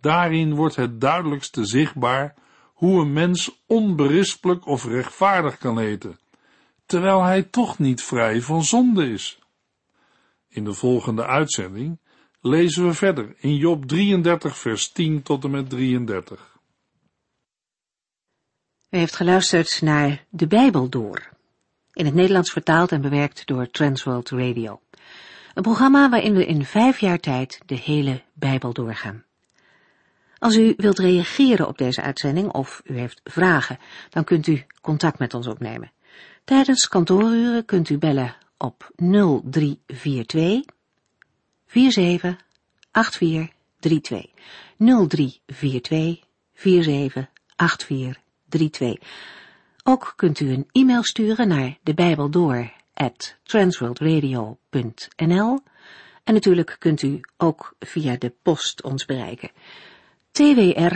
Daarin 0.00 0.54
wordt 0.54 0.76
het 0.76 1.00
duidelijkste 1.00 1.64
zichtbaar 1.64 2.34
hoe 2.74 3.00
een 3.00 3.12
mens 3.12 3.62
onberispelijk 3.66 4.66
of 4.66 4.84
rechtvaardig 4.84 5.58
kan 5.58 5.78
eten, 5.78 6.18
terwijl 6.86 7.22
hij 7.22 7.42
toch 7.42 7.78
niet 7.78 8.02
vrij 8.02 8.40
van 8.40 8.64
zonde 8.64 9.10
is. 9.10 9.38
In 10.48 10.64
de 10.64 10.72
volgende 10.72 11.26
uitzending 11.26 11.98
lezen 12.40 12.86
we 12.86 12.94
verder 12.94 13.34
in 13.38 13.56
Job 13.56 13.86
33 13.86 14.56
vers 14.56 14.92
10 14.92 15.22
tot 15.22 15.44
en 15.44 15.50
met 15.50 15.70
33. 15.70 16.58
U 18.90 18.98
heeft 18.98 19.16
geluisterd 19.16 19.82
naar 19.82 20.24
De 20.28 20.46
Bijbel 20.46 20.88
Door, 20.88 21.28
in 21.92 22.04
het 22.04 22.14
Nederlands 22.14 22.52
vertaald 22.52 22.92
en 22.92 23.00
bewerkt 23.00 23.46
door 23.46 23.70
Transworld 23.70 24.30
Radio. 24.30 24.80
Een 25.54 25.62
programma 25.62 26.08
waarin 26.08 26.34
we 26.34 26.46
in 26.46 26.64
vijf 26.64 26.98
jaar 27.00 27.20
tijd 27.20 27.60
de 27.66 27.74
hele 27.74 28.22
Bijbel 28.34 28.72
doorgaan. 28.72 29.24
Als 30.38 30.56
u 30.56 30.74
wilt 30.76 30.98
reageren 30.98 31.68
op 31.68 31.78
deze 31.78 32.02
uitzending 32.02 32.52
of 32.52 32.82
u 32.84 32.98
heeft 32.98 33.20
vragen, 33.24 33.78
dan 34.10 34.24
kunt 34.24 34.46
u 34.46 34.64
contact 34.80 35.18
met 35.18 35.34
ons 35.34 35.46
opnemen. 35.46 35.92
Tijdens 36.44 36.88
kantooruren 36.88 37.64
kunt 37.64 37.88
u 37.88 37.98
bellen 37.98 38.36
op 38.56 38.90
0342 38.96 40.76
47 41.68 42.36
8432 42.90 44.30
0342 44.78 46.22
47 46.54 47.28
8432. 47.56 48.98
Ook 49.82 50.12
kunt 50.16 50.40
u 50.40 50.52
een 50.52 50.68
e-mail 50.72 51.04
sturen 51.04 51.48
naar 51.48 51.78
de 51.82 51.94
Bijbel 51.94 52.30
door 52.30 52.72
at 52.94 53.36
transworldradio.nl 53.42 55.60
en 56.24 56.34
natuurlijk 56.34 56.76
kunt 56.78 57.02
u 57.02 57.20
ook 57.36 57.74
via 57.78 58.16
de 58.16 58.32
post 58.42 58.82
ons 58.82 59.04
bereiken. 59.04 59.50
TWR, 60.30 60.94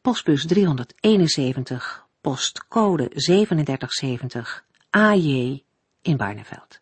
postbus 0.00 0.46
371, 0.46 2.06
postcode 2.20 3.08
3770, 3.08 4.64
AJ 4.90 5.62
in 6.02 6.16
Barneveld. 6.16 6.81